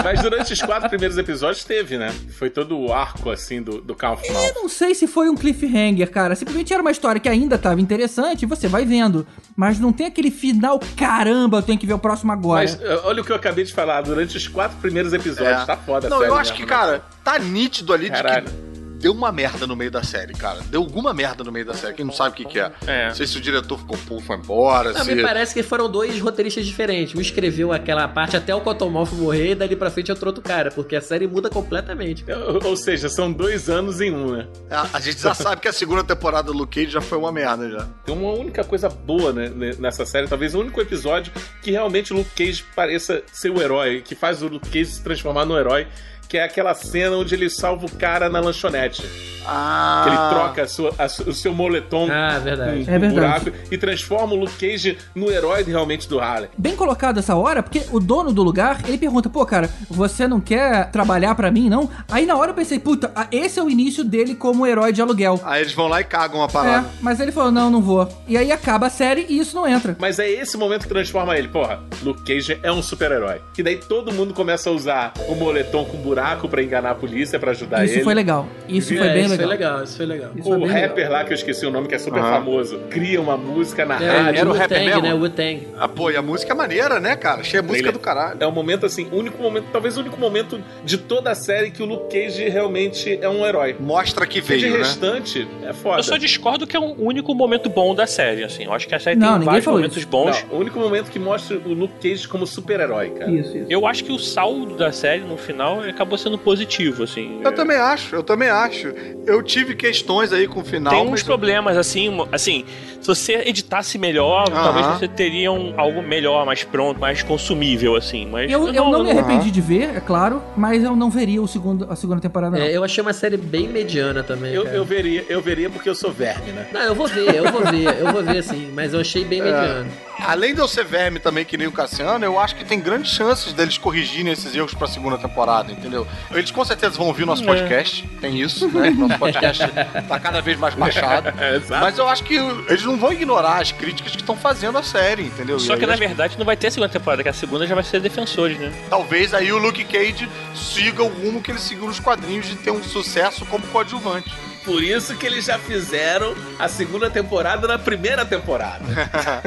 [0.04, 2.12] Mas durante os quatro primeiros episódios teve, né?
[2.38, 4.42] Foi todo o arco, assim, do, do carro final.
[4.44, 6.34] Eu não sei se foi um cliffhanger, cara.
[6.34, 9.26] Simplesmente era uma história que ainda tava interessante e você vai vendo.
[9.56, 12.62] Mas não tem aquele final, caramba, eu tenho que ver o próximo agora.
[12.62, 15.64] Mas uh, olha o que eu acabei de falar, durante os quatro primeiros episódios, É.
[15.64, 16.76] tá foda Não, eu acho mesmo, que, né?
[16.78, 18.46] cara, tá nítido ali de Caralho.
[18.46, 18.73] que
[19.04, 20.60] deu uma merda no meio da série, cara.
[20.70, 21.92] Deu alguma merda no meio da série.
[21.92, 22.72] Quem não sabe o que, que é.
[22.86, 23.08] É.
[23.08, 24.94] Não sei se o diretor ficou puto, foi embora.
[24.94, 25.14] Não, se...
[25.14, 27.14] me parece que foram dois roteiristas diferentes.
[27.14, 30.70] Um escreveu aquela parte até o Cottonmouth morrer e dali pra frente entrou outro cara,
[30.70, 32.24] porque a série muda completamente.
[32.32, 34.48] Ou, ou seja, são dois anos em um, né?
[34.70, 37.30] A, a gente já sabe que a segunda temporada do Luke Cage já foi uma
[37.30, 37.86] merda já.
[38.06, 41.30] Tem uma única coisa boa né, né, nessa série, talvez o único episódio
[41.62, 45.02] que realmente o Luke Cage pareça ser o herói, que faz o Luke Cage se
[45.02, 45.86] transformar no herói,
[46.34, 49.04] que é aquela cena onde ele salva o cara na lanchonete.
[49.46, 50.00] Ah.
[50.04, 52.84] Que ele troca a sua- a o seu moletom Ah, verdade.
[52.86, 53.14] com É verdade.
[53.50, 56.48] buraco e transforma o Luke Cage no herói realmente do Harley.
[56.56, 60.40] Bem colocado essa hora, porque o dono do lugar, ele pergunta, pô, cara, você não
[60.40, 61.88] quer trabalhar pra mim, não?
[62.10, 65.38] Aí na hora eu pensei, puta, esse é o início dele como herói de aluguel.
[65.44, 66.88] Aí eles vão lá e cagam a É, parada.
[67.02, 68.08] mas ele falou, não, não vou.
[68.26, 69.94] E aí acaba a série e isso não entra.
[70.00, 71.46] Mas é esse momento que transforma ele.
[71.48, 73.40] Porra, Luke Cage é um super-herói.
[73.52, 77.38] Que daí todo mundo começa a usar o moletom com buraco pra enganar a polícia,
[77.38, 78.04] pra ajudar Isso ele.
[78.04, 78.46] foi legal.
[78.68, 79.46] Isso É, foi bem isso legal.
[79.48, 80.30] foi legal, isso foi legal.
[80.34, 81.12] Isso foi O bem rapper legal.
[81.12, 82.30] lá, que eu esqueci o nome, que é super Aham.
[82.30, 84.40] famoso, cria uma música na É, rádio.
[84.40, 85.02] era o rapper mesmo?
[85.02, 85.14] né?
[85.14, 85.68] Wu-Tang.
[85.78, 87.40] Ah, pô, e a música é maneira, né, cara?
[87.40, 88.36] Achei a música do caralho.
[88.40, 91.70] É um momento assim, o único momento, talvez o único momento de toda a série
[91.70, 93.76] que o Luke Cage realmente é um herói.
[93.78, 94.78] Mostra que Porque de veio, né?
[94.80, 95.98] restante, é foda.
[95.98, 98.64] Eu só discordo que é o único momento bom da série, assim.
[98.64, 100.06] Eu acho que a série Não, tem vários falou momentos isso.
[100.08, 100.44] bons.
[100.50, 103.30] Não, o único momento que mostra o Luke Cage como super-herói, cara.
[103.30, 103.66] Isso, isso.
[103.68, 107.40] Eu acho que o saldo da série, no final, acabou sendo positivo, assim.
[107.42, 108.92] Eu também acho, eu também acho.
[109.26, 112.64] Eu tive questões aí com o final, Tem uns mas problemas, assim, assim,
[113.00, 114.62] se você editasse melhor, Aham.
[114.62, 118.26] talvez você teria um, algo melhor, mais pronto, mais consumível, assim.
[118.26, 119.18] Mas Eu, eu não me Aham.
[119.18, 122.64] arrependi de ver, é claro, mas eu não veria o segundo, a segunda temporada, não.
[122.64, 124.52] É, eu achei uma série bem mediana também.
[124.52, 124.76] Eu, cara.
[124.76, 126.66] eu veria, eu veria porque eu sou verme, né?
[126.72, 129.42] Não, eu vou ver, eu vou ver, eu vou ver sim, mas eu achei bem
[129.42, 129.90] mediano.
[130.20, 133.12] Além de eu ser verme também, que nem o Cassiano, eu acho que tem grandes
[133.12, 136.06] chances deles corrigirem esses erros pra segunda temporada, entendeu?
[136.30, 138.90] Eles com certeza vão ouvir nosso podcast, tem isso, né?
[138.90, 139.64] Nosso podcast
[140.08, 141.34] tá cada vez mais baixado.
[141.44, 141.84] É, exato.
[141.84, 145.22] Mas eu acho que eles não vão ignorar as críticas que estão fazendo a série,
[145.24, 145.58] entendeu?
[145.58, 148.00] Só que na verdade não vai ter segunda temporada, que a segunda já vai ser
[148.00, 148.72] Defensores, né?
[148.88, 152.70] talvez aí o Luke Cage siga o rumo que ele seguiu nos quadrinhos de ter
[152.70, 154.32] um sucesso como coadjuvante.
[154.64, 158.84] Por isso que eles já fizeram a segunda temporada na primeira temporada.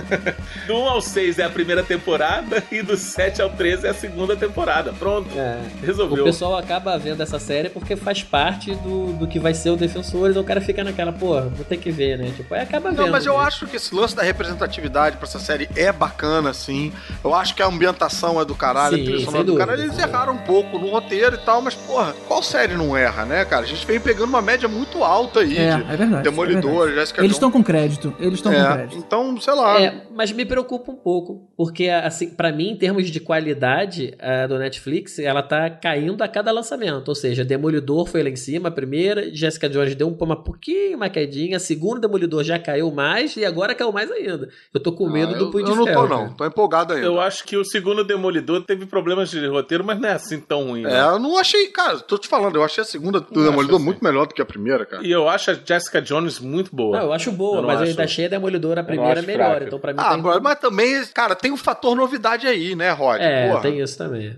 [0.67, 3.93] do 1 ao 6 é a primeira temporada e do 7 ao 13 é a
[3.93, 4.93] segunda temporada.
[4.93, 5.27] Pronto.
[5.35, 5.59] É.
[5.83, 6.23] Resolveu.
[6.23, 9.75] O pessoal acaba vendo essa série porque faz parte do, do que vai ser o
[9.75, 12.31] Defensores, o cara fica naquela, pô, vou ter que ver, né?
[12.35, 13.01] Tipo, aí acaba vendo.
[13.01, 13.45] Não, mas eu né?
[13.45, 16.91] acho que esse lance da representatividade pra essa série é bacana, sim.
[17.23, 19.81] Eu acho que a ambientação é do caralho, Sim, a trilha sonora é do caralho.
[19.83, 23.45] Eles erraram um pouco no roteiro e tal, mas, porra, qual série não erra, né,
[23.45, 23.63] cara?
[23.63, 26.15] A gente vem pegando uma média muito alta aí É, de é verdade.
[26.15, 26.95] é Demolidor, verdade.
[26.95, 28.13] Jessica Eles estão com crédito.
[28.19, 28.97] Eles estão com É, crédito.
[28.97, 29.81] então, sei lá.
[29.81, 34.47] É, mas me preocupa um pouco, porque assim, para mim, em termos de qualidade a
[34.47, 37.07] do Netflix, ela tá caindo a cada lançamento.
[37.09, 41.09] Ou seja, Demolidor foi lá em cima, a primeira, Jessica Jones deu uma pouquinho uma
[41.09, 44.49] quedinha, a segunda Demolidor já caiu mais e agora caiu mais ainda.
[44.73, 46.33] Eu tô com medo Ah, do eu, Punho de eu não tô, não.
[46.33, 47.05] Tô empolgado ainda.
[47.05, 50.67] Eu acho que o segundo Demolidor teve problemas de roteiro, mas não é assim tão
[50.69, 50.81] ruim.
[50.81, 51.01] É, né?
[51.01, 53.85] eu não achei, cara, tô te falando, eu achei a segunda do Não Demolidor assim.
[53.85, 55.05] muito melhor do que a primeira, cara.
[55.05, 56.97] E eu acho a Jessica Jones muito boa.
[56.97, 59.21] Não, eu acho boa, Eu não mas eu acho- ainda achei a Demolidor a primeira
[59.21, 59.49] melhor.
[59.51, 59.65] fraca.
[59.65, 60.21] Então, pra mim, Ah, tem...
[60.21, 63.19] mas, mas também, cara, tem o fator novidade aí, né, Rod?
[63.19, 63.61] É, Porra.
[63.61, 64.37] tem isso também.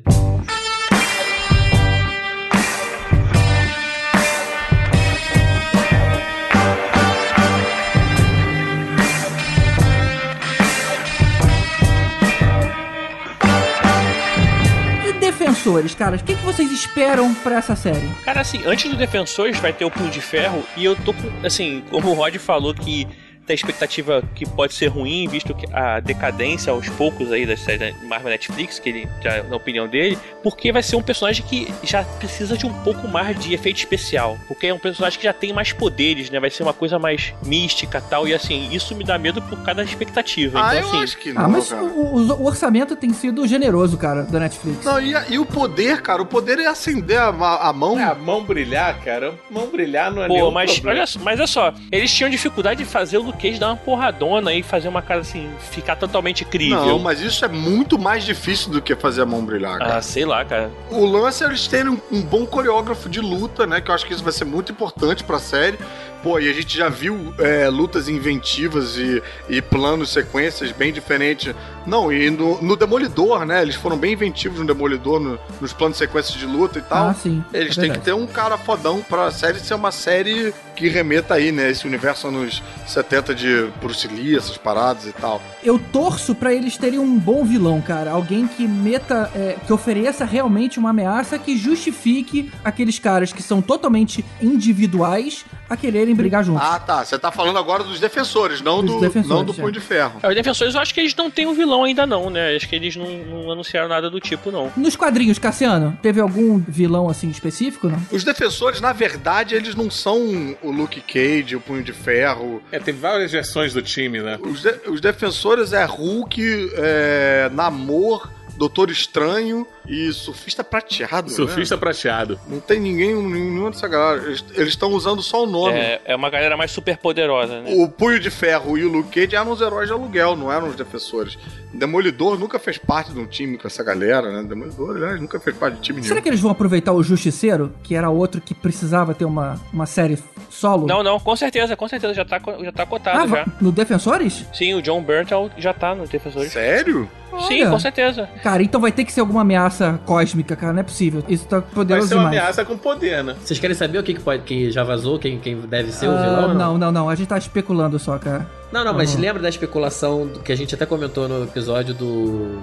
[15.08, 18.10] E defensores, cara, o que, que vocês esperam pra essa série?
[18.24, 21.46] Cara, assim, antes do Defensores vai ter o Punho de Ferro e eu tô com,
[21.46, 23.08] assim, como o Rod falou que
[23.50, 27.80] tem expectativa que pode ser ruim, visto que a decadência aos poucos aí das séries
[28.00, 31.68] da Marvel Netflix, que ele, já, na opinião dele, porque vai ser um personagem que
[31.82, 35.34] já precisa de um pouco mais de efeito especial, porque é um personagem que já
[35.34, 36.40] tem mais poderes, né?
[36.40, 39.76] Vai ser uma coisa mais mística tal, e assim, isso me dá medo por causa
[39.76, 40.60] da expectativa.
[40.62, 41.84] Ah, então, eu assim, acho que não, Ah, mas cara.
[41.84, 44.86] o, o- orçamento tem sido generoso, cara, da Netflix.
[44.86, 47.30] Não, e, a- e o poder, cara, o poder é acender a,
[47.70, 48.00] a- mão.
[48.00, 49.34] É, a mão brilhar, cara.
[49.50, 51.00] Mão brilhar não é Pô, nenhum mas problema.
[51.00, 54.54] olha, só- mas olha só, eles tinham dificuldade de fazer o Cage dar uma porradona
[54.54, 56.86] e fazer uma cara assim, ficar totalmente crível.
[56.86, 59.98] Não, mas isso é muito mais difícil do que fazer a mão brilhar, cara.
[59.98, 60.70] Ah, sei lá, cara.
[60.92, 63.80] O lance é eles terem um, um bom coreógrafo de luta, né?
[63.82, 65.80] Que eu acho que isso vai ser muito importante pra série.
[66.22, 71.54] Pô, e a gente já viu é, lutas inventivas e, e planos, sequências bem diferentes.
[71.86, 73.62] Não, e no, no Demolidor, né?
[73.62, 77.08] Eles foram bem inventivos no Demolidor, no- nos planos de sequências de luta e tal.
[77.10, 77.44] Ah, sim.
[77.54, 81.34] Eles é têm que ter um cara fodão pra série ser uma série que remeta
[81.36, 81.72] aí, né?
[81.72, 85.42] Esse universo anos 70 de Bruce Lee, essas paradas e tal.
[85.64, 88.12] Eu torço pra eles terem um bom vilão, cara.
[88.12, 93.62] Alguém que meta, é, que ofereça realmente uma ameaça que justifique aqueles caras que são
[93.62, 96.64] totalmente individuais a quererem brigar juntos.
[96.66, 97.06] Ah, tá.
[97.06, 99.56] Você tá falando agora dos defensores, não Dos do, defensores, não do é.
[99.56, 100.20] Punho de Ferro.
[100.24, 102.56] É, Os defensores eu acho que eles não têm um vilão ainda não, né?
[102.56, 104.72] Acho que eles não, não anunciaram nada do tipo, não.
[104.76, 108.02] Nos quadrinhos, Cassiano, teve algum vilão assim específico, não?
[108.12, 112.62] Os defensores, na verdade, eles não são o Luke Cage, o Punho de Ferro.
[112.72, 114.38] É, tem várias versões do time, né?
[114.42, 121.32] Os, de- os defensores é Hulk, é, Namor, Doutor Estranho e Surfista Prateado.
[121.32, 121.80] Surfista né?
[121.80, 122.40] prateado.
[122.48, 124.22] Não tem ninguém, nenhuma dessa galera.
[124.24, 125.78] Eles- estão usando só o nome.
[125.80, 127.74] É, é uma galera mais super poderosa, né?
[127.76, 130.68] O Punho de Ferro e o Luke Cage eram os heróis de aluguel, não eram
[130.70, 131.38] os defensores.
[131.74, 134.48] Demolidor nunca fez parte de um time com essa galera, né?
[134.48, 136.08] Demolidor, aliás, nunca fez parte de time nenhum.
[136.08, 139.86] Será que eles vão aproveitar o Justiceiro, que era outro que precisava ter uma, uma
[139.86, 140.18] série
[140.50, 140.86] solo?
[140.88, 143.46] Não, não, com certeza, com certeza, já tá, já tá cotado Ah, já.
[143.62, 144.46] no Defensores?
[144.54, 146.52] Sim, o John Berntal já tá nos defensores.
[146.52, 147.10] Sério?
[147.48, 147.70] Sim, Olha.
[147.70, 148.28] com certeza.
[148.42, 150.74] Cara, então vai ter que ser alguma ameaça cósmica, cara.
[150.74, 151.24] Não é possível.
[151.28, 152.40] Isso tá Vai poderoso ser uma demais.
[152.42, 153.36] ameaça com poder, né?
[153.44, 156.12] Vocês querem saber o que, que pode, quem já vazou, quem, quem deve ser o
[156.12, 156.54] Ah, vilão?
[156.54, 157.10] não, não, não.
[157.10, 158.46] A gente tá especulando só, cara.
[158.72, 159.22] Não, não, mas Uhum.
[159.22, 162.60] lembra da especulação que a gente até comentou no episódio do,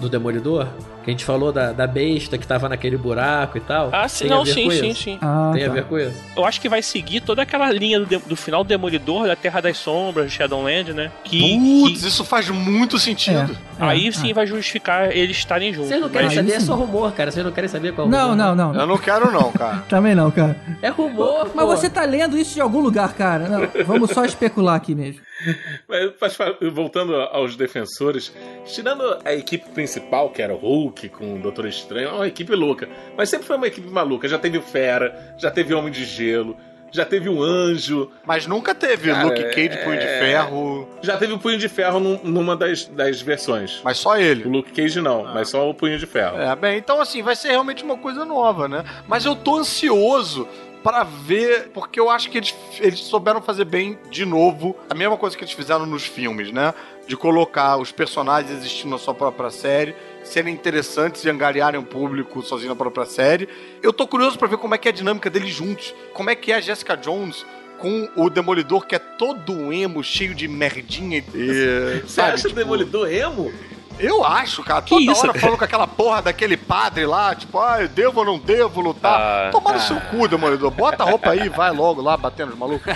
[0.00, 0.66] do Demolidor?
[1.04, 3.88] Que a gente falou da, da besta que tava naquele buraco e tal?
[3.92, 5.02] Ah, sim, Tem a não, ver sim, com sim, isso?
[5.02, 5.18] sim.
[5.22, 5.74] Ah, Tem a tá.
[5.74, 6.16] ver com isso?
[6.36, 9.60] Eu acho que vai seguir toda aquela linha do, do final do Demolidor, da Terra
[9.60, 11.10] das Sombras, de Shadowland, né?
[11.24, 13.56] Que, Putz, que isso faz muito sentido.
[13.78, 14.34] É, aí é, sim é.
[14.34, 15.88] vai justificar eles estarem juntos.
[15.88, 16.66] Vocês não querem Aí saber, é sim.
[16.66, 17.30] só rumor, cara.
[17.30, 18.62] Vocês não querem saber qual é o Não, rumor, não, né?
[18.74, 18.80] não.
[18.80, 19.78] Eu não quero não, cara.
[19.88, 20.56] Também não, cara.
[20.82, 21.76] É rumor, Mas pô.
[21.76, 23.48] você tá lendo isso de algum lugar, cara.
[23.48, 25.20] Não, vamos só especular aqui mesmo.
[25.88, 26.36] Mas, mas,
[26.70, 28.30] voltando aos defensores,
[28.66, 29.89] tirando a equipe principal,
[30.32, 32.88] que era o Hulk com o Doutor Estranho, é uma equipe louca.
[33.16, 34.28] Mas sempre foi uma equipe maluca.
[34.28, 36.56] Já teve o Fera, já teve o Homem de Gelo,
[36.92, 40.88] já teve o Anjo, Mas nunca teve Cara, Luke Cage, Punho de é- Ferro.
[41.02, 43.80] já teve o Punho de Ferro num- numa das, das versões.
[43.84, 44.44] Mas só ele.
[44.44, 46.38] O Luke Cage não, mas só o Punho de Ferro.
[46.40, 48.84] É, bem, então assim, vai ser realmente uma coisa nova, né?
[49.06, 50.48] Mas eu tô ansioso
[50.82, 55.16] pra ver, porque eu acho que eles, eles souberam fazer bem de novo a mesma
[55.16, 56.72] coisa que eles fizeram nos filmes, né?
[57.10, 62.40] De colocar os personagens existindo na sua própria série, serem interessantes e angariarem o público
[62.40, 63.48] sozinho na própria série.
[63.82, 65.92] Eu tô curioso pra ver como é que é a dinâmica deles juntos.
[66.12, 67.44] Como é que é a Jessica Jones
[67.78, 71.22] com o Demolidor, que é todo emo, cheio de merdinha e.
[71.22, 73.52] Você sabe, acha o tipo, Demolidor emo?
[74.00, 74.82] Eu acho, cara.
[74.82, 75.20] Toda isso?
[75.28, 78.80] hora falando com aquela porra daquele padre lá, tipo, ah, eu devo ou não devo
[78.80, 79.20] lutar.
[79.20, 80.70] Ah, Tomar no seu cu, demolidor.
[80.70, 82.92] Bota a roupa aí, vai logo lá, batendo os malucos.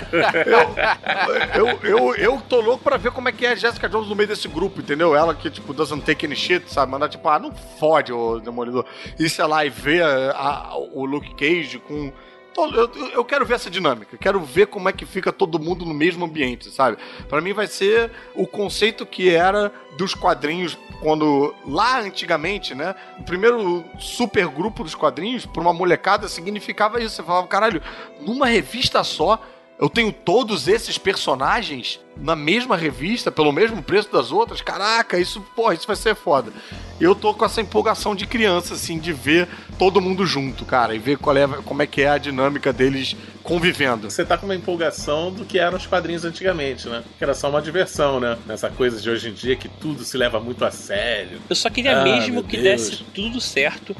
[1.53, 4.07] Eu, eu, eu, eu tô louco pra ver como é que é a Jessica Jones
[4.09, 5.15] no meio desse grupo, entendeu?
[5.15, 6.91] Ela que, tipo, doesn't take any shit, sabe?
[6.91, 8.85] Mandar, tipo, ah, não fode o demolidor.
[9.19, 12.11] E, sei lá, e ver a- a- o Luke Cage com...
[12.57, 15.83] Então, Eu, eu- quero ver essa dinâmica, quero ver como é que fica todo mundo
[15.83, 16.97] no mesmo ambiente, sabe?
[17.27, 23.23] Pra mim vai ser o conceito que era dos quadrinhos quando lá antigamente, né, o
[23.23, 27.15] primeiro super grupo dos quadrinhos pra uma molecada significava isso.
[27.17, 27.81] Você falava, caralho,
[28.21, 29.37] numa revista só
[29.77, 34.61] eu tenho todos esses personagens na mesma revista, pelo mesmo preço das outras.
[34.61, 36.51] Caraca, isso, porra, isso vai ser foda.
[36.99, 39.47] Eu tô com essa empolgação de criança, assim, de ver
[39.77, 43.15] todo mundo junto, cara, e ver qual é, como é que é a dinâmica deles
[43.43, 44.09] convivendo.
[44.09, 47.03] Você tá com uma empolgação do que eram os quadrinhos antigamente, né?
[47.17, 48.37] Que era só uma diversão, né?
[48.45, 51.39] Nessa coisa de hoje em dia que tudo se leva muito a sério.
[51.49, 52.63] Eu só queria Ah, mesmo que Deus.
[52.89, 53.95] desse tudo certo,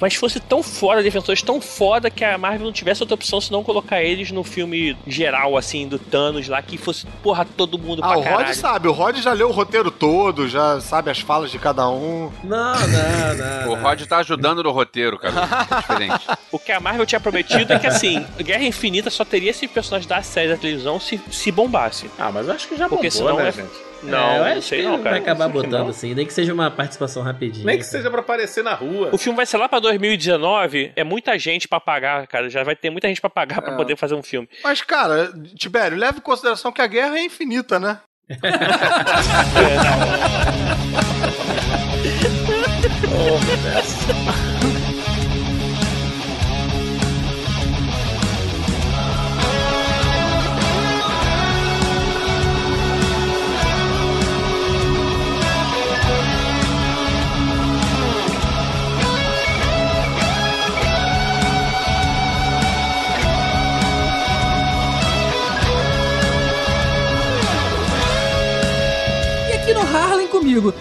[0.00, 3.62] mas fosse tão foda, Defensores, tão foda que a Marvel não tivesse outra opção senão
[3.62, 8.08] colocar eles no filme geral, assim, do Thanos lá, que fosse, porra, todo mundo Ah,
[8.08, 11.50] pra o Rod sabe, o Rod já leu o roteiro todo, já sabe as falas
[11.50, 12.30] de cada um.
[12.42, 13.72] Não, não, não.
[13.72, 13.74] O.
[13.74, 15.34] Rod tá ajudando no roteiro, cara.
[15.70, 16.26] É diferente.
[16.52, 20.08] O que a Marvel tinha prometido é que, assim, Guerra Infinita só teria esse personagem
[20.08, 22.10] da série da televisão se, se bombasse.
[22.18, 23.89] Ah, mas eu acho que já Porque bombou, senão né, é- gente?
[24.02, 25.16] Não, É, eu não acho sei que não, vai cara.
[25.18, 25.88] acabar Acho que botando não.
[25.90, 27.66] assim, nem que seja uma participação rapidinha.
[27.66, 27.96] Nem que cara.
[27.98, 29.10] seja pra aparecer na rua.
[29.12, 32.48] O filme vai ser lá pra 2019, é muita gente pra pagar, cara.
[32.48, 33.76] Já vai ter muita gente pra pagar pra É.
[33.76, 34.48] poder fazer um filme.
[34.64, 37.98] Mas, cara, Tibério, leve em consideração que a guerra é infinita, né?
[44.59, 44.59] E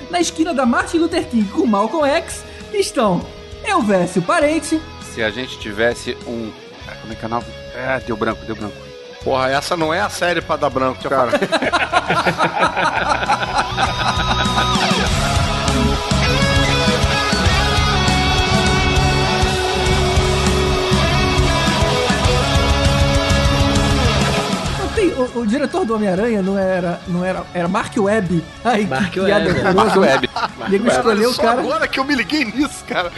[0.09, 3.25] Na esquina da Martin Luther King com Malcolm X, estão
[3.63, 4.79] Elvésio Parente,
[5.13, 6.51] Se a gente tivesse um.
[6.87, 7.45] ah, Como é que é o nome?
[7.75, 8.75] É, deu branco, deu branco.
[9.23, 11.31] Porra, essa não é a série pra dar branco, cara.
[25.19, 28.43] o, o diretor do Homem-Aranha não era, não era, era Mark Webb.
[28.63, 29.69] Ai, Mark que piada Webb, é.
[29.69, 29.99] horrorosa.
[29.99, 30.29] Web.
[30.65, 31.59] O nego escolheu o Só cara.
[31.59, 33.11] agora que eu me liguei nisso, cara.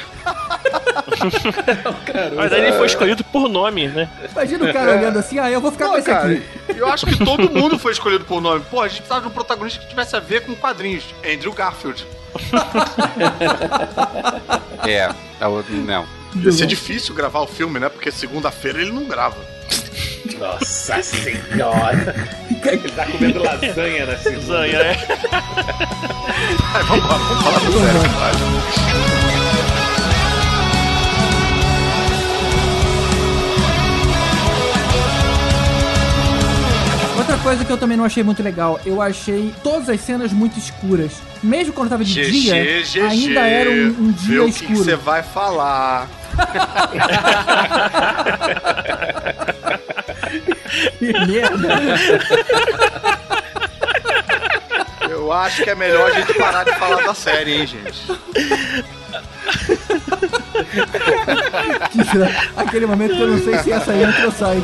[2.36, 4.10] Mas aí ele foi escolhido por nome, né?
[4.32, 6.44] Imagina o cara olhando assim, ah, eu vou ficar com Pô, esse cara, aqui.
[6.76, 8.64] eu acho que todo mundo foi escolhido por nome.
[8.70, 11.04] Pô, a gente precisava de um protagonista que tivesse a ver com quadrinhos.
[11.26, 12.06] Andrew Garfield.
[14.88, 16.06] É, é o- não.
[16.36, 17.90] Ia ser difícil gravar o filme, né?
[17.90, 19.38] Porque segunda-feira ele não grava.
[20.40, 22.16] Nossa senhora!
[22.64, 24.68] Ele tá comendo lasanha na segunda.
[24.68, 24.98] Né?
[26.74, 28.38] Ai, vamos falar do sério, cara.
[37.18, 38.80] Outra coisa que eu também não achei muito legal.
[38.86, 41.12] Eu achei todas as cenas muito escuras.
[41.44, 42.56] Mesmo quando tava de dia,
[43.08, 44.84] ainda era um, um Vê dia o que escuro.
[44.84, 46.08] você vai falar.
[51.00, 51.68] Que merda.
[55.10, 58.02] Eu acho que é melhor a gente parar de falar da série, hein, gente.
[61.92, 62.30] Que será?
[62.56, 64.62] Aquele momento que eu não sei se essa entra ou sai.